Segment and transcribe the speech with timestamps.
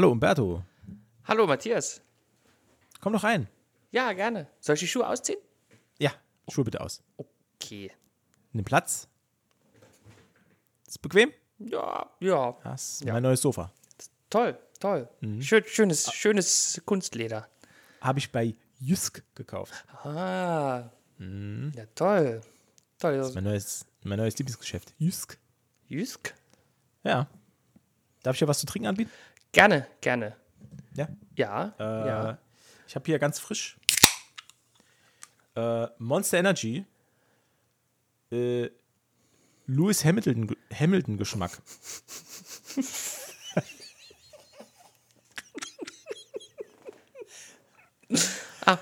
[0.00, 0.64] Hallo Umberto,
[1.24, 2.00] Hallo Matthias.
[3.02, 3.46] komm doch rein.
[3.90, 4.46] Ja, gerne.
[4.58, 5.38] Soll ich die Schuhe ausziehen?
[5.98, 6.10] Ja,
[6.48, 7.02] Schuhe bitte aus.
[7.18, 7.92] Okay.
[8.54, 9.08] Nimm Platz.
[10.86, 11.34] Ist bequem?
[11.58, 12.56] Ja, ja.
[12.64, 13.12] Das ist Ja.
[13.12, 13.74] mein neues Sofa.
[14.30, 15.06] Toll, toll.
[15.20, 15.42] Mhm.
[15.42, 17.46] Schön, schönes, schönes Kunstleder.
[18.00, 19.74] Habe ich bei Jysk gekauft.
[20.02, 20.88] Ah.
[21.18, 21.72] Mhm.
[21.76, 22.40] Ja, toll.
[22.98, 23.30] Toll.
[23.34, 24.94] Mein neues, mein neues Lieblingsgeschäft.
[24.96, 25.36] Jysk.
[25.88, 26.34] Jüsk?
[27.04, 27.28] Ja.
[28.22, 29.10] Darf ich dir was zu trinken anbieten?
[29.52, 30.36] Gerne, gerne.
[30.94, 31.08] Ja.
[31.36, 32.38] Ja, Äh, ja.
[32.86, 33.78] Ich habe hier ganz frisch
[35.56, 36.84] äh, Monster Energy
[38.32, 38.68] äh,
[39.66, 41.58] Lewis Hamilton, Hamilton Geschmack.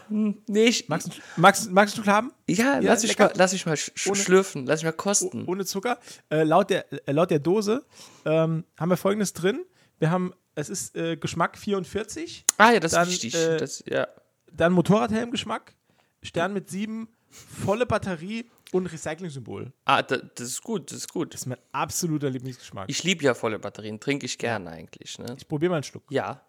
[0.08, 2.32] Nee, ich, Magst, du- magst, magst du haben?
[2.48, 3.24] ja, lass, mich lecker.
[3.26, 5.44] mal, lass mich mal sch Ohne- schlürfen, lass mich mal kosten.
[5.46, 5.98] ohne Zucker.
[6.30, 7.84] Äh, laut, der, äh, laut der Dose
[8.26, 9.64] ähm, haben wir folgendes drin.
[9.98, 13.34] Wir haben, es ist äh, Geschmack 44, ah ja, das dann, ist wichtig.
[13.34, 14.06] äh, das, ja.
[14.52, 15.74] dann Motorradhelm-Geschmack,
[16.22, 19.72] Stern mit 7, volle Batterie und Recycling-Symbol.
[19.84, 21.32] Ah, da, das ist gut, das ist gut.
[21.34, 22.88] Das ist mein absoluter Lieblingsgeschmack.
[22.88, 25.18] Ich, Ich liebe ja volle Batterien, trinke ich gern eigentlich.
[25.18, 25.36] Ne?
[25.48, 26.04] probiere mal einen Schluck.
[26.10, 26.42] Ja,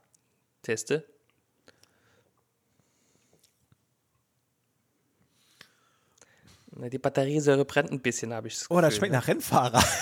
[0.61, 1.05] teste.
[6.71, 9.17] Na, Die Batteriesäure brennt ein bisschen, habe ich das Oh, das Gefühl, schmeckt ne?
[9.19, 9.83] nach Rennfahrer.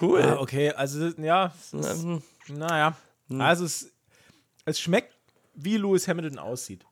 [0.00, 0.22] Cool.
[0.22, 2.96] Ah, okay, also ja, es ist, Ähm, naja.
[3.38, 3.90] Also es,
[4.64, 5.12] es schmeckt,
[5.54, 6.84] wie Lewis Hamilton aussieht.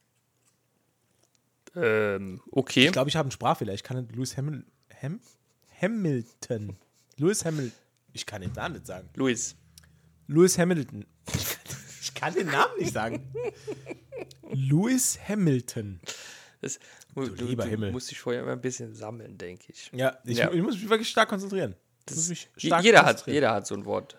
[1.74, 2.86] ähm, okay.
[2.86, 3.72] Ich glaube, ich habe einen Sprachfehler.
[3.74, 4.64] Ich kann nicht Lewis Hamil
[5.02, 5.20] Ham
[5.80, 6.76] Hamilton.
[7.16, 7.72] Lewis Hamilton.
[8.12, 9.08] Ich kann den Namen nicht sagen.
[9.14, 9.54] Luis.
[10.26, 11.06] Lewis Hamilton.
[12.00, 13.32] Ich kann den Namen nicht sagen.
[14.50, 16.00] Lewis Hamilton.
[16.60, 16.78] Das,
[17.14, 17.92] du, du, lieber du Himmel.
[17.92, 19.90] musst dich vorher immer ein bisschen sammeln, denke ich.
[19.94, 20.50] Ja ich, Ja.
[20.52, 21.74] ich muss mich wirklich stark konzentrieren.
[22.10, 23.34] Je- stark Jeder hat, konzentrieren.
[23.34, 24.16] jeder hat so ein Wort.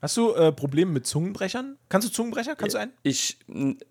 [0.00, 1.78] Hast du äh, Probleme mit Zungenbrechern?
[1.88, 2.56] Kannst du Zungenbrecher?
[2.56, 2.92] Kannst du einen?
[3.02, 3.38] Ich,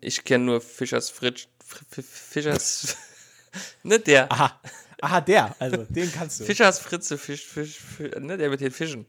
[0.00, 1.48] ich kenne nur Fischers Fritsch.
[1.66, 2.96] Fr- Fr- Fischers.
[3.82, 4.30] ne, der.
[4.30, 4.60] Aha.
[5.00, 5.56] Aha, der.
[5.60, 6.44] Also, den kannst du.
[6.44, 9.06] Fischers Fritze, Fisch, Fisch, Fisch, ne, der mit den Fischen.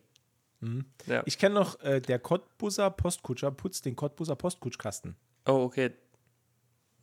[1.08, 1.22] Ja.
[1.26, 5.16] Ich kenne noch, äh, der Cottbuser Postkutscher putzt den Cottbuser Postkutschkasten.
[5.46, 5.92] Oh, okay.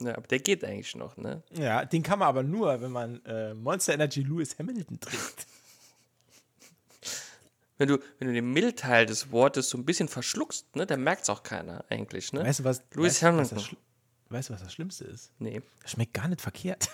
[0.01, 1.43] Ja, aber der geht eigentlich noch, ne?
[1.53, 5.47] Ja, den kann man aber nur, wenn man äh, Monster Energy Lewis Hamilton trinkt.
[7.77, 11.23] Wenn du, wenn du den Mittelteil des Wortes so ein bisschen verschluckst, ne, dann merkt
[11.23, 12.45] es auch keiner eigentlich, ne?
[12.45, 13.59] Weißt du, was, Lewis weißt, du, was Hamilton.
[13.59, 15.33] das, weißt du, was das Schlimmste ist?
[15.39, 15.63] Nee.
[15.83, 16.91] Das schmeckt gar nicht verkehrt.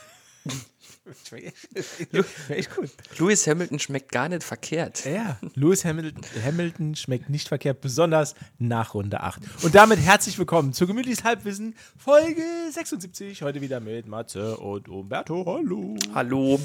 [1.30, 2.70] Echt.
[3.18, 5.04] Lewis Hamilton schmeckt gar nicht verkehrt.
[5.04, 9.42] Ja, Lewis Hamilton, Hamilton schmeckt nicht verkehrt, besonders nach Runde 8.
[9.62, 13.42] Und damit herzlich willkommen zu Gemütliches Halbwissen, Folge 76.
[13.42, 15.44] Heute wieder mit Matze und Umberto.
[15.46, 15.96] Hallo.
[16.14, 16.60] Hallo.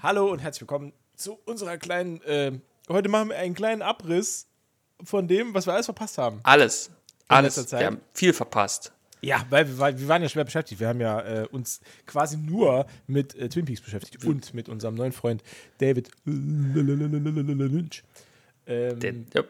[0.00, 2.20] Hallo und herzlich willkommen zu unserer kleinen.
[2.22, 2.52] Äh,
[2.88, 4.46] heute machen wir einen kleinen Abriss
[5.02, 6.40] von dem, was wir alles verpasst haben.
[6.44, 6.90] Alles.
[7.28, 7.70] Alles.
[7.72, 8.92] Wir haben viel verpasst.
[9.20, 10.80] Ja, weil wir, weil wir waren ja schwer beschäftigt.
[10.80, 14.94] Wir haben ja äh, uns quasi nur mit äh, Twin Peaks beschäftigt und mit unserem
[14.94, 15.42] neuen Freund
[15.78, 18.04] David Lynch.
[18.66, 19.42] Ähm, Der, ja.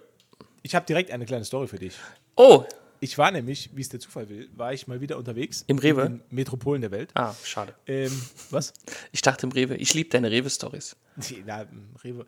[0.62, 1.97] ich habe direkt eine kleine Story für dich.
[2.37, 2.65] Oh,
[3.01, 6.03] Ich war nämlich, wie es der Zufall will, war ich mal wieder unterwegs Im Rewe?
[6.03, 7.11] in den Metropolen der Welt.
[7.15, 7.75] ah, schade.
[7.87, 8.11] Ähm,
[8.50, 8.73] was?
[9.12, 9.77] Ich dachte im Rewe.
[9.77, 10.97] Ich liebe deine Rewe-Stories.
[11.47, 12.27] Na, im Rewe,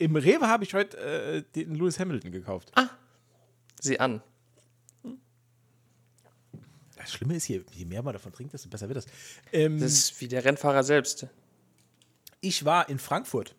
[0.00, 2.70] Rewe habe ich heute äh, den Lewis Hamilton gekauft.
[3.80, 4.20] Sieh an.
[7.02, 9.06] Das Schlimme ist hier, je mehr man davon trinkt, desto besser wird das.
[9.52, 11.26] Ähm, Das ist wie der Rennfahrer selbst.
[12.40, 13.54] ich war in Frankfurt,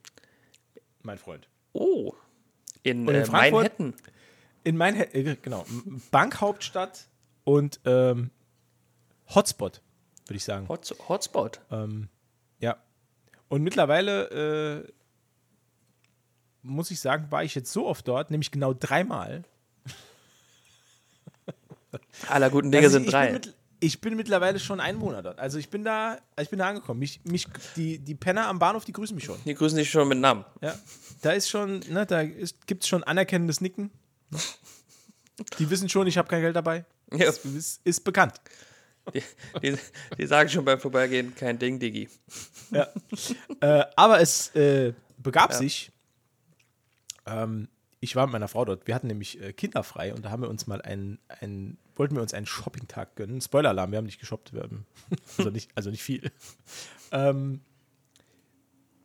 [1.04, 1.48] mein Freund.
[1.74, 2.14] Oh.
[2.84, 3.28] In, Und in äh?
[3.32, 3.94] Manhattan.
[4.64, 5.66] In mein, äh, genau,
[6.12, 7.08] Bankhauptstadt
[7.44, 8.30] und ähm,
[9.34, 9.82] Hotspot,
[10.26, 10.68] würde ich sagen.
[10.70, 11.60] Hot, Hotspot.
[11.72, 12.08] Ähm,
[12.60, 12.78] ja.
[13.50, 14.94] Und mittlerweile, äh,
[16.62, 19.44] muss ich sagen, war ich jetzt so oft dort, nämlich genau dreimal.
[22.30, 23.26] Aller guten Dinge Also sind drei.
[23.26, 25.40] Bin mit, ich bin mittlerweile schon ein Monat dort.
[25.40, 27.00] Also ich bin da, ich bin da angekommen.
[27.00, 29.38] Mich, mich, die, die Penner am Bahnhof, die grüßen mich schon.
[29.46, 30.46] Die grüßen dich schon mit Namen.
[30.62, 30.78] Ja.
[31.22, 33.92] Da ist schon, ne, da gibt es schon anerkennendes Nicken.
[35.60, 36.86] Die wissen schon, ich habe kein Geld dabei.
[37.12, 37.26] Ja.
[37.26, 38.36] Das ist, ist bekannt.
[39.14, 39.22] Die,
[39.62, 39.76] die,
[40.18, 42.08] die sagen schon beim Vorbeigehen, kein Ding, Diggi.
[42.72, 42.88] Ja.
[43.60, 45.58] äh, aber es äh, begab Ja.
[45.58, 45.92] sich.
[47.26, 47.68] Ähm,
[48.00, 48.88] ich war mit meiner Frau dort.
[48.88, 52.22] Wir hatten nämlich äh, kinderfrei und da haben wir uns mal einen, einen wollten wir
[52.22, 53.42] uns einen Shopping-Tag gönnen.
[53.42, 54.54] Spoiler-Alarm, wir haben nicht geshoppt.
[54.54, 54.86] Haben,
[55.38, 56.32] also, nicht, also nicht viel.
[57.12, 57.62] ähm,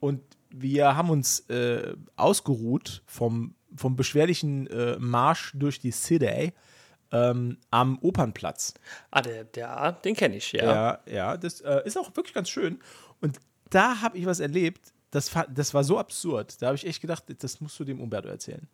[0.01, 6.53] und wir haben uns äh, ausgeruht vom, vom beschwerlichen äh, Marsch durch die City
[7.11, 8.75] ähm, am Opernplatz.
[9.11, 10.65] Ah, der, der den kenne ich, ja.
[10.65, 12.81] Ja, ja, das äh, ist auch wirklich ganz schön.
[13.21, 13.39] Und
[13.71, 14.93] da habe ich was erlebt.
[15.11, 16.61] Das, das war so absurd.
[16.61, 18.69] Da habe ich echt gedacht, das musst du dem Umberto erzählen.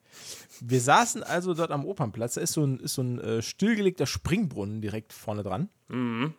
[0.61, 2.35] Wir saßen also dort am Opernplatz.
[2.35, 5.69] Da ist so ein, ist so ein äh, stillgelegter Springbrunnen direkt vorne dran.
[5.89, 6.35] Mhm.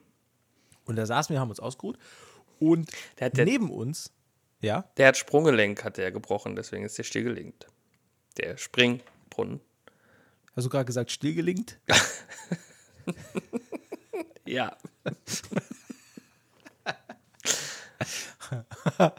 [0.86, 1.98] Und da saßen wir, haben uns ausgeruht.
[2.60, 4.12] Und Der hat- der- neben uns,
[4.62, 7.68] ja, Der hat Sprunggelenk, hat er gebrochen, deswegen ist der stillgelegt.
[8.38, 9.60] Der Springbrunnen.
[10.56, 11.80] hast du gerade gesagt, stillgelegt?
[14.48, 14.78] Ja.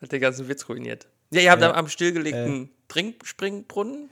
[0.00, 1.08] Hat den ganzen Witz ruiniert.
[1.30, 4.10] Ja, ihr habt am, am stillgelegten Trink Springbrunnen?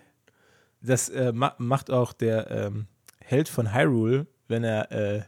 [0.80, 2.86] Das äh, ma macht auch der ähm,
[3.20, 5.22] Held von Hyrule, wenn er, äh,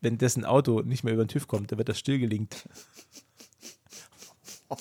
[0.00, 2.68] wenn dessen Auto nicht mehr über den TÜV kommt, dann wird das stillgelegt.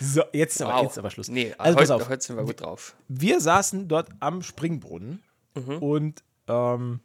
[0.00, 0.82] so, jetzt ist, aber, Wow.
[0.82, 1.28] jetzt aber Schluss.
[1.28, 2.08] Nee, also heute, auf.
[2.08, 2.96] heute sind wir gut drauf.
[3.08, 5.22] wir saßen dort am Springbrunnen
[5.80, 7.00] und ähm,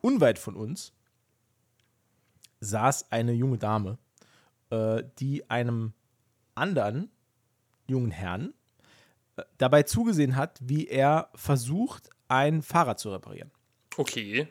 [0.00, 0.92] unweit von uns
[2.60, 3.98] saß eine junge Dame,
[4.74, 5.92] äh, die einem
[6.54, 7.10] anderen
[7.86, 8.54] jungen Herrn
[9.36, 13.50] äh, dabei zugesehen hat, wie er versucht, ein Fahrrad zu reparieren.
[13.96, 14.48] Okay.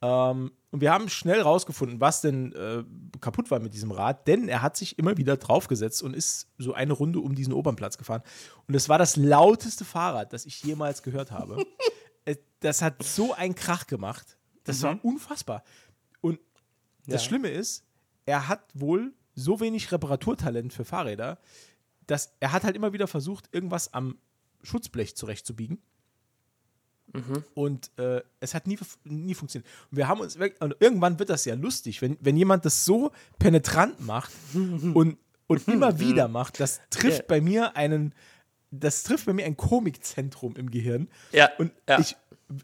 [0.00, 2.82] Ähm, und wir haben schnell rausgefunden, was denn äh,
[3.20, 6.72] kaputt war mit diesem Rad, denn er hat sich immer wieder draufgesetzt und ist so
[6.72, 8.22] eine Runde um diesen Opernplatz gefahren.
[8.66, 11.64] Und es war das lauteste Fahrrad, das ich jemals gehört habe.
[12.24, 14.38] Äh, das hat so einen Krach gemacht.
[14.62, 15.64] Das war unfassbar.
[16.20, 16.38] Und
[17.08, 17.28] das Ja.
[17.28, 17.84] Schlimme ist,
[18.26, 21.38] er hat wohl so wenig Reparaturtalent für Fahrräder,
[22.06, 24.18] dass er hat halt immer wieder versucht, irgendwas am
[24.62, 25.78] Schutzblech zurechtzubiegen.
[27.54, 29.68] Und äh, es hat nie, nie funktioniert.
[29.90, 32.84] Und wir haben uns weg, und irgendwann wird das ja lustig, wenn, wenn jemand das
[32.86, 37.24] so penetrant macht und, und immer wieder macht, das trifft Ja.
[37.28, 38.14] bei mir einen,
[38.70, 41.08] das trifft bei mir ein Komikzentrum im Gehirn.
[41.32, 41.98] Ja, Und ja.
[41.98, 42.16] ich,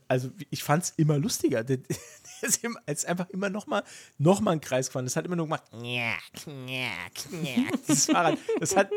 [0.06, 1.62] also ich fand es immer lustiger.
[2.42, 3.82] Ist immer- ist einfach immer noch mal,
[4.18, 5.04] noch mal einen Kreis gefahren.
[5.04, 5.64] Das hat immer nur gemacht.
[7.88, 8.90] Dieses Fahrrad, das hat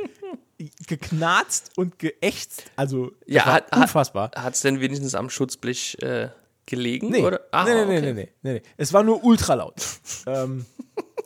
[0.87, 2.65] geknarzt und geächtzt.
[2.75, 4.31] Also das Ja, hat- unfassbar.
[4.35, 6.29] Hat es denn wenigstens am Schutzblech äh,
[6.65, 7.09] gelegen?
[7.09, 7.41] Nee, Oder?
[7.51, 8.01] Ah, nee, nee, okay.
[8.01, 8.61] nee, nee, nee, nee.
[8.77, 9.75] Es war nur ultra laut.
[10.27, 10.65] ähm,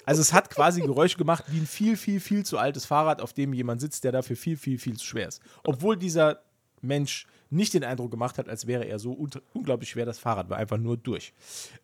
[0.06, 3.34] also es hat quasi Geräusche gemacht wie ein viel, viel, viel zu altes Fahrrad, auf
[3.34, 5.42] dem jemand sitzt, der dafür viel, viel, viel zu schwer ist.
[5.64, 6.42] Obwohl dieser
[6.82, 10.06] Mensch nicht den Eindruck gemacht hat, als wäre er so un unglaublich schwer.
[10.06, 11.34] Das Fahrrad war einfach nur durch.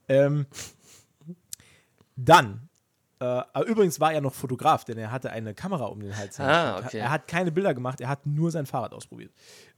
[0.07, 0.45] Ähm,
[2.15, 2.69] dann,
[3.19, 6.39] äh, aber übrigens war er noch Fotograf, denn er hatte eine Kamera um den Hals.
[6.39, 6.97] Ah, okay.
[6.97, 9.31] Er hat keine Bilder gemacht, er hat nur sein Fahrrad ausprobiert.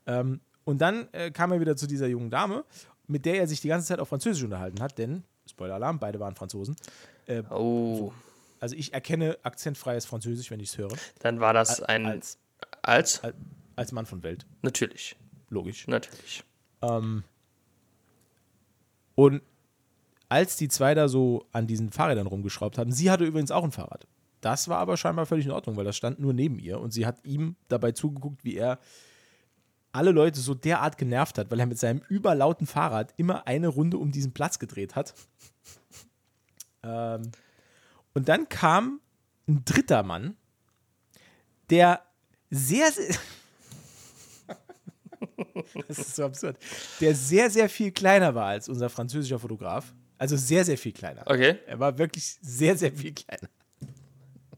[0.06, 2.64] Ähm, und dann äh, kam er wieder zu dieser jungen Dame,
[3.08, 6.36] mit der er sich die ganze Zeit auf Französisch unterhalten hat, denn, Spoiler-Alarm, beide waren
[6.36, 6.76] Franzosen.
[7.50, 8.12] Oh,
[8.60, 10.94] Also ich erkenne akzentfreies Französisch, wenn ich es höre.
[11.20, 12.06] dann war das ein.
[12.06, 12.38] Als?
[12.82, 13.22] als,
[13.76, 15.16] als Mann von Welt, Natürlich.
[15.54, 15.88] Logisch.
[15.88, 16.44] Natürlich.
[16.82, 17.24] Ähm,
[19.16, 19.42] und
[20.30, 23.72] als die zwei da so an diesen Fahrrädern rumgeschraubt haben, sie hatte übrigens auch ein
[23.72, 24.08] Fahrrad.
[24.42, 27.06] Das war aber scheinbar völlig in Ordnung, weil das stand nur neben ihr und sie
[27.06, 28.80] hat ihm dabei zugeguckt, wie er
[29.94, 33.98] alle Leute so derart genervt hat, weil er mit seinem überlauten Fahrrad immer eine Runde
[33.98, 35.14] um diesen Platz gedreht hat.
[36.86, 37.32] Ähm,
[38.14, 39.00] und dann kam
[39.48, 40.36] ein dritter Mann,
[41.70, 42.02] der
[42.50, 43.16] sehr, sehr.
[45.88, 46.58] das ist so absurd.
[47.00, 49.94] Der sehr, sehr viel kleiner war als unser französischer Fotograf.
[50.18, 51.24] Also sehr, sehr viel kleiner.
[51.26, 51.58] Okay.
[51.68, 53.50] Er war wirklich sehr, sehr viel kleiner.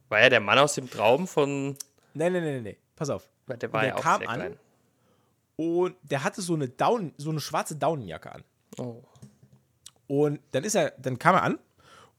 [0.09, 1.75] War ja der Mann aus dem Traum von.
[2.13, 2.75] Nein, nein, nein, nein.
[2.95, 3.27] Pass auf.
[3.47, 4.39] Der war Der ja auch kam sehr an.
[4.39, 4.57] klein.
[5.57, 8.43] Und der hatte so eine Down, so eine schwarze Daunenjacke an.
[8.77, 9.01] Oh.
[10.07, 11.59] Und dann ist er, dann kam er an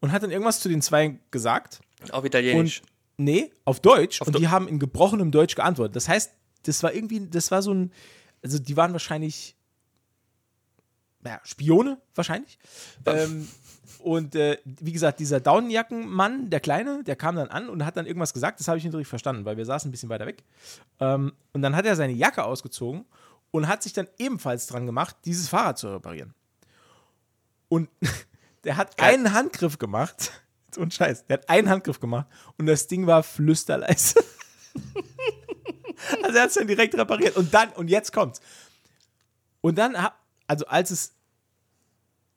[0.00, 1.80] und hat dann irgendwas zu den zwei gesagt.
[2.10, 2.80] Auf Italienisch.
[2.80, 4.20] Und nee, auf Deutsch.
[4.22, 5.94] Auf und Deu- die haben in gebrochenem Deutsch geantwortet.
[5.96, 6.32] Das heißt,
[6.64, 7.92] das war irgendwie, das war so ein,
[8.46, 9.56] also die waren wahrscheinlich,
[11.20, 12.60] naja, Spione wahrscheinlich.
[13.06, 13.48] ähm,
[13.98, 18.06] und äh, wie gesagt, dieser Daunenjackenmann, der Kleine, der kam dann an und hat dann
[18.06, 18.60] irgendwas gesagt.
[18.60, 20.44] Das habe ich nicht richtig verstanden, weil wir saßen ein bisschen weiter weg.
[21.00, 23.04] Ähm, und dann hat er seine Jacke ausgezogen
[23.50, 26.34] und hat sich dann ebenfalls dran gemacht, dieses Fahrrad zu reparieren.
[27.68, 27.88] Und
[28.64, 29.14] der hat Geil.
[29.14, 30.30] einen Handgriff gemacht.
[30.74, 31.24] So ein Scheiß.
[31.26, 32.26] Der hat einen Handgriff gemacht
[32.58, 34.22] und das Ding war flüsterleise.
[36.22, 37.36] also er hat es dann direkt repariert.
[37.36, 38.40] Und dann, und jetzt kommt's.
[39.60, 39.96] Und dann,
[40.46, 41.14] also als es,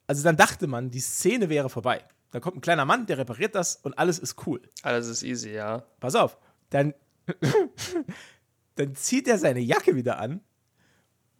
[0.08, 2.04] also dann dachte man, die Szene wäre vorbei.
[2.32, 4.62] Da kommt ein kleiner Mann, der repariert das und alles ist cool.
[4.84, 5.84] Alles ist easy, ja.
[6.00, 6.38] Pass auf.
[6.70, 6.94] Dann,
[8.76, 10.42] dann zieht er seine Jacke wieder an,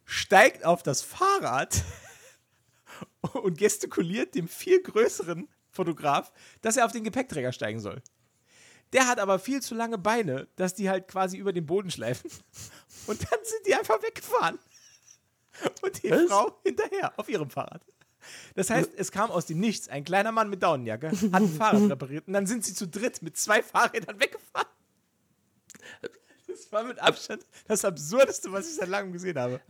[0.04, 1.82] steigt auf das Fahrrad
[3.42, 8.02] und gestikuliert dem viel größeren Fotograf, dass er auf den Gepäckträger steigen soll.
[8.92, 12.30] Der hat aber viel zu lange Beine, dass die halt quasi über den Boden schleifen.
[13.06, 14.58] Und dann sind die einfach weggefahren.
[15.82, 16.26] Und die Was?
[16.28, 17.82] Frau hinterher auf ihrem Fahrrad.
[18.54, 21.90] Das heißt, es kam aus dem Nichts ein kleiner Mann mit Daunenjacke, hat ein Fahrrad
[21.90, 24.68] repariert und dann sind sie zu dritt mit zwei Fahrrädern weggefahren.
[26.46, 29.60] Das war mit Abstand das Absurdeste, was ich seit langem gesehen habe.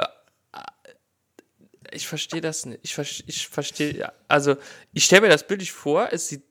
[1.92, 2.80] Ich verstehe das nicht.
[2.82, 4.56] Ich, ver ich verstehe, ja, also
[4.92, 6.44] ich stelle mir das bildlich vor, es sieht,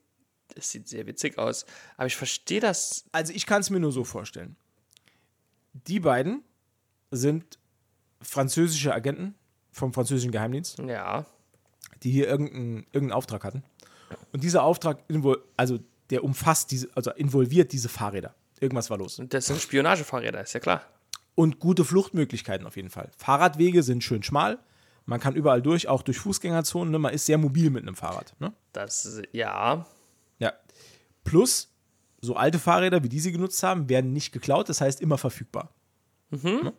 [0.55, 1.65] es sieht sehr witzig aus,
[1.97, 3.05] aber ich verstehe das.
[3.11, 4.55] Also ich kann es mir nur so vorstellen.
[5.73, 6.43] Die beiden
[7.11, 7.59] sind
[8.21, 9.35] französische Agenten
[9.71, 11.25] vom französischen Geheimdienst, Ja,
[12.03, 13.63] die hier irgendeinen irgendeinen Auftrag hatten.
[14.33, 15.03] Und dieser Auftrag,
[15.55, 15.79] also
[16.09, 18.35] der umfasst diese, also involviert diese Fahrräder.
[18.59, 19.19] Irgendwas war los.
[19.19, 20.81] und das sind Spionagefahrräder, ist ja klar.
[21.35, 23.09] Und gute Fluchtmöglichkeiten auf jeden Fall.
[23.15, 24.59] Fahrradwege sind schön schmal.
[25.05, 26.91] Man kann überall durch, auch durch Fußgängerzonen.
[26.91, 26.99] Ne?
[26.99, 28.35] Man ist sehr mobil mit einem Fahrrad.
[28.39, 28.51] Ne?
[28.73, 29.85] Das, ja,
[30.39, 30.53] Ja.
[31.23, 31.71] Plus,
[32.21, 35.73] so alte Fahrräder, wie die sie genutzt haben, werden nicht geklaut, das heißt immer verfügbar.
[36.31, 36.73] Ne?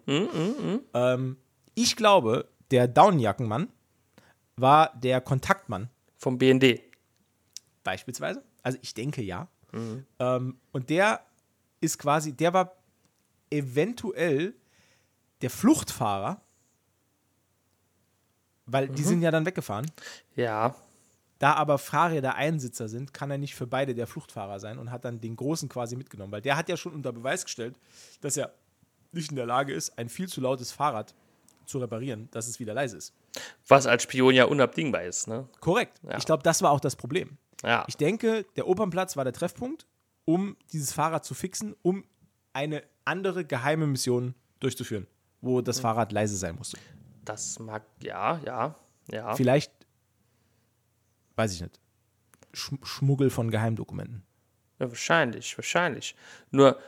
[0.94, 1.36] Ähm,
[1.74, 3.68] ich glaube, der Daunenjackenmann
[4.56, 6.80] war der Kontaktmann, vom BND.
[7.82, 8.42] beispielsweise.
[8.62, 9.48] Also ich denke ja.
[10.18, 11.24] Ähm, und der
[11.80, 12.76] ist quasi, der war
[13.50, 14.54] eventuell
[15.42, 16.42] der Fluchtfahrer,
[18.66, 19.90] weil die sind ja dann weggefahren.
[20.36, 20.74] Ja,
[21.40, 25.04] Da aber Fahrräder Einsitzer sind, kann er nicht für beide der Fluchtfahrer sein und hat
[25.04, 27.74] dann den Großen quasi mitgenommen, weil der hat ja schon unter Beweis gestellt,
[28.20, 28.52] dass er
[29.12, 31.14] nicht in der Lage ist, ein viel zu lautes Fahrrad
[31.64, 33.14] zu reparieren, dass es wieder leise ist.
[33.66, 35.48] was als Spion ja unabdingbar ist, ne?
[35.60, 36.00] Korrekt.
[36.02, 36.18] Ja.
[36.18, 37.38] Ich glaube, das war auch das Problem.
[37.62, 39.86] Ja, Ich denke, der Opernplatz war der Treffpunkt,
[40.26, 42.04] um dieses Fahrrad zu fixen, um
[42.52, 45.06] eine andere geheime Mission durchzuführen,
[45.40, 46.78] wo das Fahrrad leise sein musste.
[47.24, 48.74] das mag, ja, ja,
[49.10, 49.34] ja.
[49.34, 49.72] Vielleicht,
[51.40, 51.80] weiß ich nicht,
[52.52, 54.22] Sch Schmuggel von Geheimdokumenten.
[54.78, 56.14] Ja, wahrscheinlich, wahrscheinlich.
[56.50, 56.78] Nur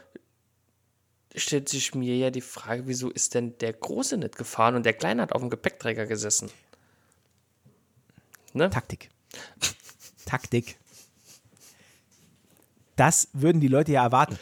[1.35, 4.93] stellt sich mir ja die Frage, wieso ist denn der Große nicht gefahren und der
[4.93, 6.51] Kleine hat auf dem Gepäckträger gesessen?
[8.53, 8.69] Ne?
[8.69, 9.09] Taktik.
[10.27, 10.79] Taktik.
[12.97, 14.39] Das würden die Leute ja erwarten.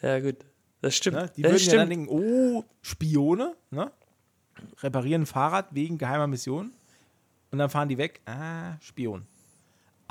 [0.00, 0.36] Ja, gut.
[0.80, 1.16] Das stimmt.
[1.16, 1.32] Ne?
[1.36, 2.08] Die das würden ja dann stimmt.
[2.08, 3.90] denken, oh, Spione, ne?
[4.82, 6.72] reparieren Fahrrad wegen geheimer Mission
[7.50, 9.26] und dann fahren die weg, ah, Spion.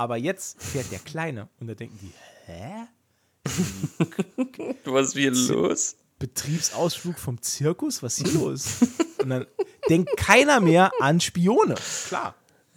[0.02, 2.12] Aber jetzt fährt der Kleine und da denken die,
[2.46, 2.88] hä?
[4.84, 5.94] Was ist hier los?
[6.18, 8.02] Betriebsausflug vom Zirkus?
[8.02, 8.66] Was ist hier los?
[9.22, 9.46] Und dann
[9.88, 11.76] denkt keiner mehr an Spione.
[12.08, 12.34] Klar.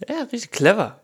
[0.08, 1.00] Ja, richtig clever.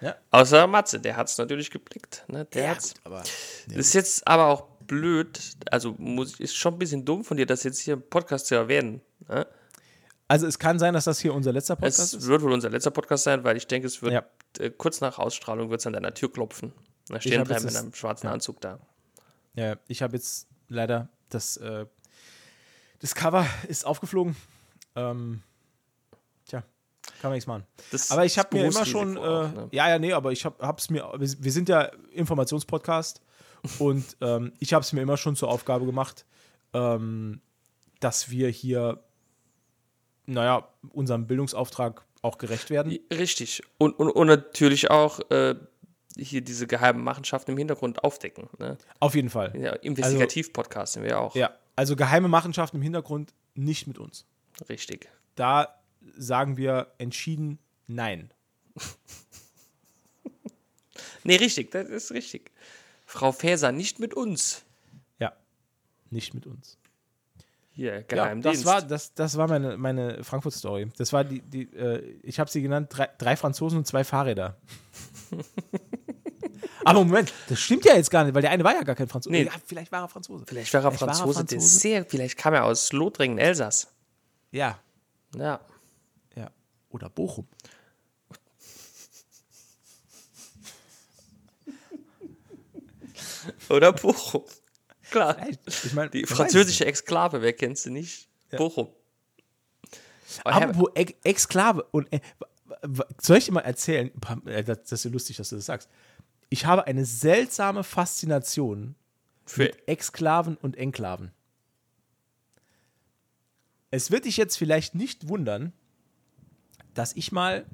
[0.00, 0.16] Ja.
[0.30, 2.24] Außer Matze, der hat es natürlich geblickt.
[2.28, 2.46] Ne?
[2.46, 2.94] Der Ja, hat's.
[2.94, 5.38] gut, aber Das ist jetzt aber auch blöd,
[5.70, 8.54] also muss, ist schon ein bisschen dumm von dir, das jetzt hier im Podcast zu
[8.54, 9.02] erwähnen.
[9.28, 9.46] Ne?
[10.28, 12.26] Also es kann sein, dass das hier unser letzter Podcast Es ist.
[12.26, 14.24] wird wohl unser letzter Podcast sein, weil ich denke, es wird Ja.
[14.58, 16.72] äh, kurz nach Ausstrahlung wird es an deiner Tür klopfen.
[17.08, 18.80] Da stehen hab drei mit einem schwarzen Anzug da.
[19.54, 21.86] Ja, ich habe jetzt leider das, äh,
[23.00, 24.34] das Cover ist aufgeflogen.
[24.96, 25.42] Ähm,
[26.46, 26.60] tja,
[27.20, 27.64] kann man nichts machen.
[27.92, 29.68] Das Aber ich habe mir immer schon, äh, auch, ne?
[29.70, 33.20] ja, ja, nee, aber ich habe es mir, wir wir sind ja Informationspodcast
[33.78, 36.26] und ähm, ich habe es mir immer schon zur Aufgabe gemacht,
[36.72, 37.40] ähm,
[38.00, 39.02] dass wir hier,
[40.26, 42.98] naja, unserem Bildungsauftrag auch gerecht werden.
[43.12, 43.62] Richtig.
[43.78, 45.54] Und, und, und natürlich auch äh,
[46.16, 48.48] hier diese geheimen Machenschaften im Hintergrund aufdecken.
[48.58, 48.76] Ne?
[49.00, 49.52] Auf jeden Fall.
[49.58, 51.34] Ja, Investigativ-Podcast sind wir auch.
[51.34, 54.26] Ja, also geheime Machenschaften im Hintergrund nicht mit uns.
[54.68, 55.08] Richtig.
[55.34, 55.80] Da
[56.16, 58.32] sagen wir entschieden nein.
[61.26, 62.52] Nee, richtig, das ist richtig.
[63.04, 64.64] Frau Faeser, nicht mit uns.
[65.18, 65.32] Ja,
[66.10, 66.78] nicht mit uns.
[67.76, 68.60] Hier, Ja, Geheimdienst.
[68.60, 70.88] das war, das, das war meine, meine Frankfurt-Story.
[70.96, 74.56] Das war die, die äh, ich habe sie genannt, drei, drei Franzosen und zwei Fahrräder.
[76.86, 79.08] Aber Moment, das stimmt ja jetzt gar nicht, weil der eine war ja gar kein
[79.08, 79.32] Franzose.
[79.32, 79.44] Nee.
[79.44, 80.44] Ja, vielleicht war er Franzose.
[80.46, 83.88] vielleicht war er Franzose, der sehr, vielleicht kam er aus Lothringen, Elsass.
[84.52, 84.78] Ja,
[85.34, 85.60] Ja.
[86.34, 86.50] ja.
[86.88, 87.46] Oder Bochum.
[93.68, 94.42] Oder Bochum.
[95.16, 95.36] Klar.
[95.66, 98.28] Ich meine, Die französische Exklave, wer kennt sie nicht?
[98.56, 98.88] Bochum.
[100.44, 101.82] Oh, Herr- Apropos Ex Exklave.
[101.90, 102.20] Und, äh,
[103.20, 104.10] soll ich dir mal erzählen?
[104.46, 105.88] Äh, Das das ist ja lustig, dass du das sagst.
[106.48, 108.94] Ich habe eine seltsame Faszination
[109.46, 111.32] für, mit Exklaven und Enklaven.
[113.90, 115.72] Es wird dich jetzt vielleicht nicht wundern,
[116.94, 117.64] dass ich mal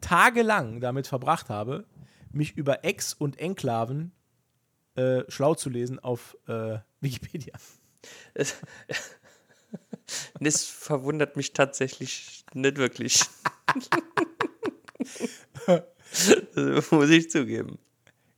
[0.00, 1.84] tagelang damit verbracht habe,
[2.32, 4.12] mich über Ex- und Enklaven
[4.96, 7.54] äh, schlau zu lesen auf äh, Wikipedia.
[10.40, 13.20] das verwundert mich tatsächlich nicht wirklich.
[16.54, 17.78] Das Muss ich zugeben.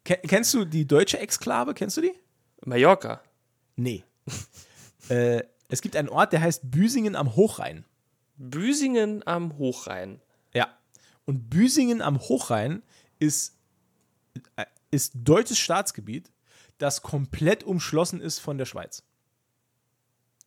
[0.04, 1.74] Ken kennst du die deutsche Exklave?
[1.74, 2.14] Kennst du die?
[2.64, 3.22] Mallorca.
[3.76, 4.04] Nee.
[5.08, 7.84] äh, es gibt einen Ort, der heißt Büsingen am Hochrhein.
[8.36, 10.20] Büsingen am Hochrhein.
[10.54, 10.68] Ja.
[11.24, 12.82] Und Büsingen am Hochrhein
[13.18, 13.56] ist,
[14.56, 16.30] äh, ist deutsches Staatsgebiet,
[16.78, 19.02] das komplett umschlossen ist von der Schweiz.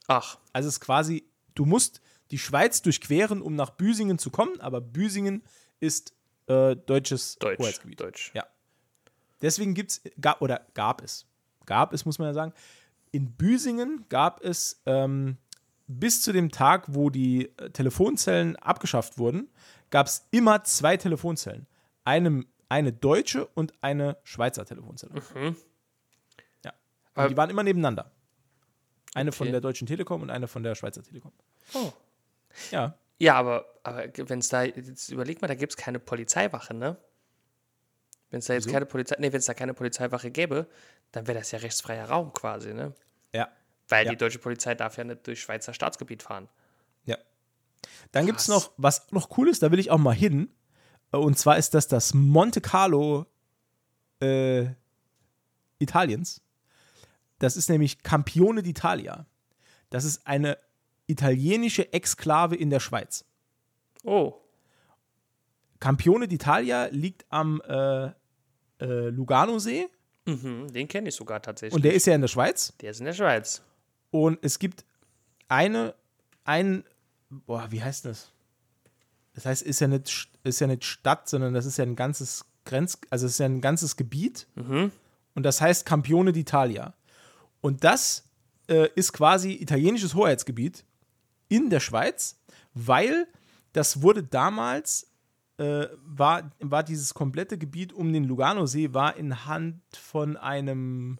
[0.08, 4.60] Ach, Also es ist quasi, du musst die Schweiz durchqueren, um nach Büsingen zu kommen,
[4.62, 5.44] aber Büsingen
[5.80, 6.14] ist
[6.48, 7.60] äh, deutsches Deutsch.
[7.60, 8.00] Hoheitsgebiet.
[8.00, 8.32] Deutsch.
[8.34, 8.46] Ja.
[9.42, 10.02] Deswegen gibt es,
[10.40, 11.26] oder gab es,
[11.66, 12.54] gab es, muss man ja sagen,
[13.12, 15.38] in Büsingen gab es ähm,
[15.88, 19.50] bis zu dem Tag, wo die äh, Telefonzellen abgeschafft wurden,
[19.90, 21.68] gab es immer zwei Telefonzellen.
[22.06, 25.22] Eine, eine deutsche und eine Schweizer Telefonzelle.
[25.36, 25.54] Ja.
[27.16, 28.12] Und die waren immer nebeneinander.
[29.14, 29.52] Eine von Okay.
[29.52, 31.32] der Deutschen Telekom und eine von der Schweizer Telekom.
[31.74, 31.92] Oh.
[32.72, 32.98] Ja.
[33.20, 36.98] Ja, aber, aber wenn es da, jetzt überleg mal, da gibt es keine Polizeiwache, ne?
[38.30, 38.74] Wenn es da jetzt Wieso?
[38.74, 40.68] keine Polizei, nee, wenn es da keine Polizeiwache gäbe,
[41.12, 42.94] dann wäre das ja rechtsfreier Raum quasi, ne?
[43.34, 43.50] Ja.
[43.90, 44.12] Weil Ja.
[44.12, 46.48] die deutsche Polizei darf ja nicht durch Schweizer Staatsgebiet fahren.
[47.06, 47.18] Ja.
[48.14, 50.50] Dann gibt es noch, was noch cool ist, da will ich auch mal hin.
[51.12, 53.26] Und zwar ist das das Monte Carlo
[54.22, 54.68] äh,
[55.80, 56.42] Italiens.
[57.42, 59.26] Das ist nämlich Campione d'Italia.
[59.90, 60.58] Das ist eine
[61.08, 63.26] italienische Exklave in der Schweiz.
[64.04, 64.42] Oh,
[65.80, 68.12] Campione d'Italia liegt am äh,
[68.80, 69.88] äh, Lugano-See
[70.26, 71.76] mhm, den kenne ich sogar tatsächlich.
[71.76, 72.74] und der ist ja in der Schweiz.
[72.80, 73.64] der ist in der Schweiz.
[74.12, 74.86] Und es gibt
[75.48, 75.96] eine,
[76.44, 76.84] ein,
[77.30, 78.32] boah, wie heißt das?
[79.34, 82.46] Das heißt, ist ja nicht, ist ja nicht Stadt, sondern das ist ja ein ganzes
[82.66, 84.48] Grenz, also es ist ja ein ganzes Gebiet.
[85.34, 86.94] Und das heißt Campione d'Italia.
[87.62, 88.30] Und das
[88.68, 90.84] äh, ist quasi italienisches Hoheitsgebiet
[91.48, 92.40] in der Schweiz,
[92.74, 93.28] weil
[93.74, 95.12] das wurde damals,
[95.58, 101.20] äh, war, war dieses komplette Gebiet um den Lugano-See, war in Hand von einem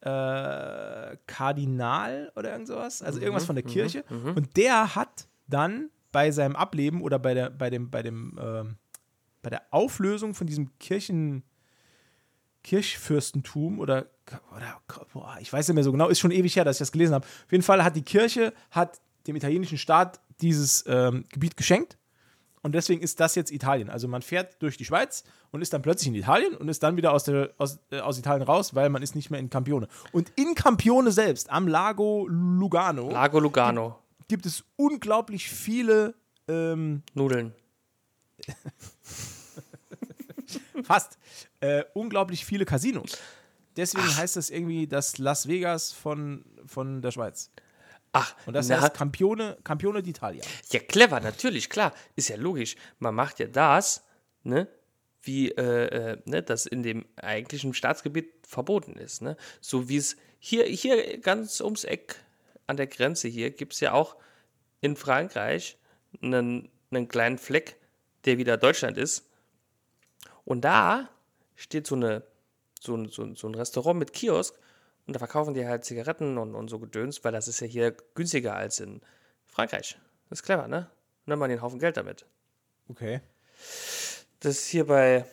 [0.00, 4.04] äh, Kardinal oder irgend sowas, also irgendwas von der Kirche.
[4.34, 8.76] Und der hat dann bei seinem Ableben oder bei der, bei dem, bei dem, ähm,
[9.42, 11.44] bei der Auflösung von diesem Kirchen,
[12.62, 14.06] Kirchfürstentum oder,
[14.54, 14.80] oder
[15.12, 17.14] boah, ich weiß nicht mehr so genau, ist schon ewig her, dass ich das gelesen
[17.14, 17.24] habe.
[17.26, 21.96] Auf jeden Fall hat die Kirche hat dem italienischen Staat dieses ähm, Gebiet geschenkt
[22.62, 23.90] und deswegen ist das jetzt Italien.
[23.90, 26.96] Also man fährt durch die Schweiz und ist dann plötzlich in Italien und ist dann
[26.96, 29.88] wieder aus, der, aus, äh, aus Italien raus, weil man ist nicht mehr in Campione.
[30.12, 33.98] Und in Campione selbst, am Lago Lugano, Lago Lugano.
[34.28, 36.14] gibt es unglaublich viele,
[36.48, 37.52] ähm, Nudeln.
[40.84, 41.18] fast,
[41.62, 43.18] äh, unglaublich viele Casinos.
[43.76, 47.50] Deswegen heißt das irgendwie das Las Vegas von, von der Schweiz.
[48.12, 50.44] Ach, Und das na, heißt Campione, Campione d'Italia.
[50.70, 51.94] Ja, clever, natürlich, klar.
[52.14, 52.76] Ist ja logisch.
[52.98, 54.04] Man macht ja das,
[54.42, 54.68] ne,
[55.22, 59.22] wie äh, äh, ne, das in dem eigentlichen Staatsgebiet verboten ist.
[59.22, 59.36] Ne?
[59.60, 62.16] So wie es hier, hier ganz ums Eck
[62.66, 64.16] an der Grenze hier gibt es ja auch
[64.80, 65.78] in Frankreich
[66.20, 67.76] einen, einen kleinen Fleck,
[68.24, 69.26] der wieder Deutschland ist.
[70.44, 71.08] Und da
[71.62, 72.22] steht so, eine,
[72.80, 74.54] so, ein- so, so ein Restaurant mit Kiosk
[75.06, 77.92] und da verkaufen die halt Zigaretten und, und so Gedöns, weil das ist ja hier
[78.14, 79.00] günstiger als in
[79.46, 79.96] Frankreich.
[80.28, 80.90] Das ist clever, ne?
[81.24, 82.26] Und dann machen die einen Haufen Geld damit.
[82.88, 83.20] Okay.
[84.40, 85.24] Das ist hier bei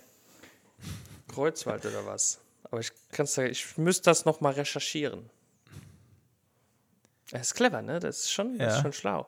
[1.27, 2.39] Kreuzwald oder was.
[2.63, 5.29] Aber ich kann's ich müsste das noch mal recherchieren.
[7.31, 7.99] Das ist clever, ne?
[7.99, 8.81] Das ist schon, das ist Ja.
[8.83, 9.27] schon schlau.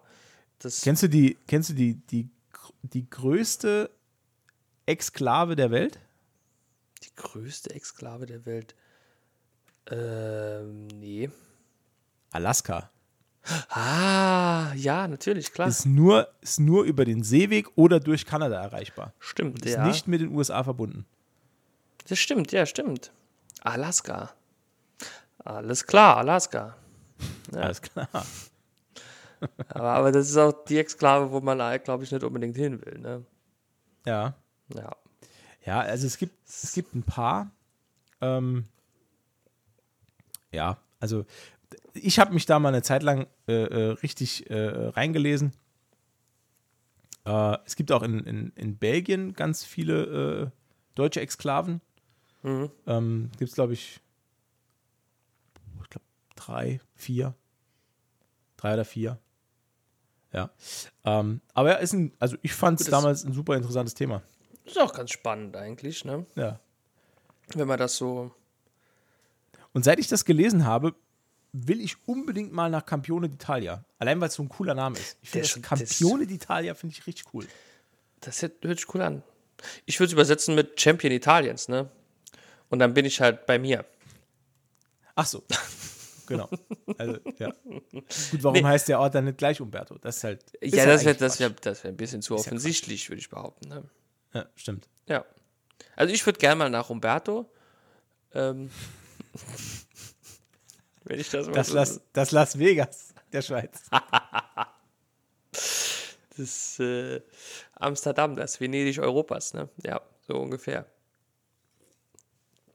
[0.59, 2.29] Das, Kennst du die, kennst du die, die,
[2.83, 3.89] die größte
[4.85, 5.99] Exklave der Welt?
[7.03, 8.75] Die größte Exklave der Welt.
[9.89, 11.29] Ähm, nee.
[12.31, 12.89] Alaska.
[13.69, 15.67] Ah, ja, natürlich, klar.
[15.67, 19.13] Ist nur, ist nur über den Seeweg oder durch Kanada erreichbar.
[19.19, 19.85] stimmt, Ist ja.
[19.85, 21.05] nicht mit den USA verbunden.
[22.07, 23.11] Das stimmt, ja, stimmt.
[23.61, 24.31] Alaska.
[25.39, 26.75] Alles klar, Alaska.
[27.53, 28.09] Alles klar.
[29.69, 32.99] Aber, aber das ist auch die Exklave, wo man, glaube ich, nicht unbedingt hin will,
[32.99, 33.25] ne?
[34.05, 34.35] Ja.
[34.75, 34.95] Ja.
[35.65, 37.51] Ja, also es gibt, es gibt ein paar.
[38.19, 38.65] Ähm,
[40.51, 41.25] ja, also
[41.93, 45.53] ich habe mich da mal eine Zeit lang äh, äh, richtig äh, reingelesen.
[47.25, 50.49] Äh, es gibt auch in, in, in Belgien ganz viele äh,
[50.95, 51.81] deutsche Exklaven.
[52.43, 52.71] Mhm.
[52.87, 53.99] Ähm, gibt es, glaube ich,
[55.83, 57.35] ich glaube, drei, vier.
[58.57, 59.19] Drei oder vier.
[60.33, 60.49] Ja.
[61.03, 64.21] Ähm, aber ja, ist ein, also ich fand es damals ein super interessantes Thema.
[64.65, 66.25] Ist auch ganz spannend eigentlich, ne?
[66.35, 66.59] Ja.
[67.55, 68.31] Wenn man das so.
[69.73, 70.93] Und seit ich das gelesen habe,
[71.53, 73.83] will ich unbedingt mal nach Campione d'Italia.
[73.99, 75.17] Allein weil es so ein cooler Name ist.
[75.21, 77.47] Ich finde ist Campione d'Italia finde ich richtig cool.
[78.21, 79.23] Das hört, hört sich cool an.
[79.85, 81.89] Ich würde es übersetzen mit Champion Italiens, ne?
[82.69, 83.85] Und dann bin ich halt bei mir.
[85.15, 85.43] Ach so.
[86.27, 86.49] genau.
[86.97, 87.53] Also, ja.
[87.91, 88.63] Gut, warum Nee.
[88.63, 89.97] heißt der Ort dann nicht gleich Umberto?
[89.97, 90.51] Das ist halt.
[90.61, 93.29] ist ja, das wäre das wär, das wär ein bisschen zu ja offensichtlich, würde ich
[93.29, 93.69] behaupten.
[93.69, 93.83] Ne?
[94.33, 94.89] Ja, stimmt.
[95.07, 95.25] Ja.
[95.95, 97.51] Also ich würde gerne mal nach Umberto.
[98.33, 98.69] Ähm,
[101.03, 103.89] Wenn ich das mal Das so Las, das Las Vegas der Schweiz.
[106.37, 107.21] Das äh,
[107.75, 109.67] Amsterdam, das Venedig Europas, ne?
[109.83, 110.85] Ja, so ungefähr.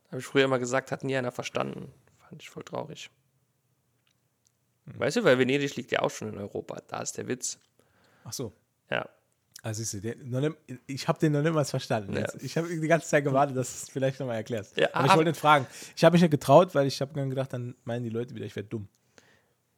[0.08, 1.92] Habe ich früher immer gesagt, hat nie einer verstanden.
[2.28, 3.10] Fand ich voll traurig.
[4.84, 6.80] Weißt du, weil Venedig liegt ja auch schon in Europa.
[6.86, 7.58] Da ist der Witz.
[8.24, 8.52] Ach so.
[8.90, 9.08] Ja.
[9.62, 12.14] Also siehst du, den, noch nicht, ich habe den noch niemals verstanden.
[12.14, 12.26] Ja.
[12.40, 14.76] Ich habe die ganze Zeit gewartet, dass du es vielleicht nochmal erklärst.
[14.76, 15.66] Ja, aber ich wollte nicht fragen.
[15.96, 18.46] Ich habe mich nicht getraut, weil ich habe dann gedacht, dann meinen die Leute wieder,
[18.46, 18.88] ich werde dumm.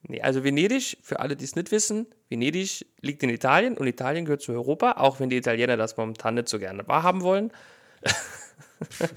[0.03, 4.25] Nee, also Venedig, für alle, die es nicht wissen, Venedig liegt in Italien und Italien
[4.25, 7.51] gehört zu Europa, auch wenn die Italiener das momentan nicht so gerne wahrhaben wollen.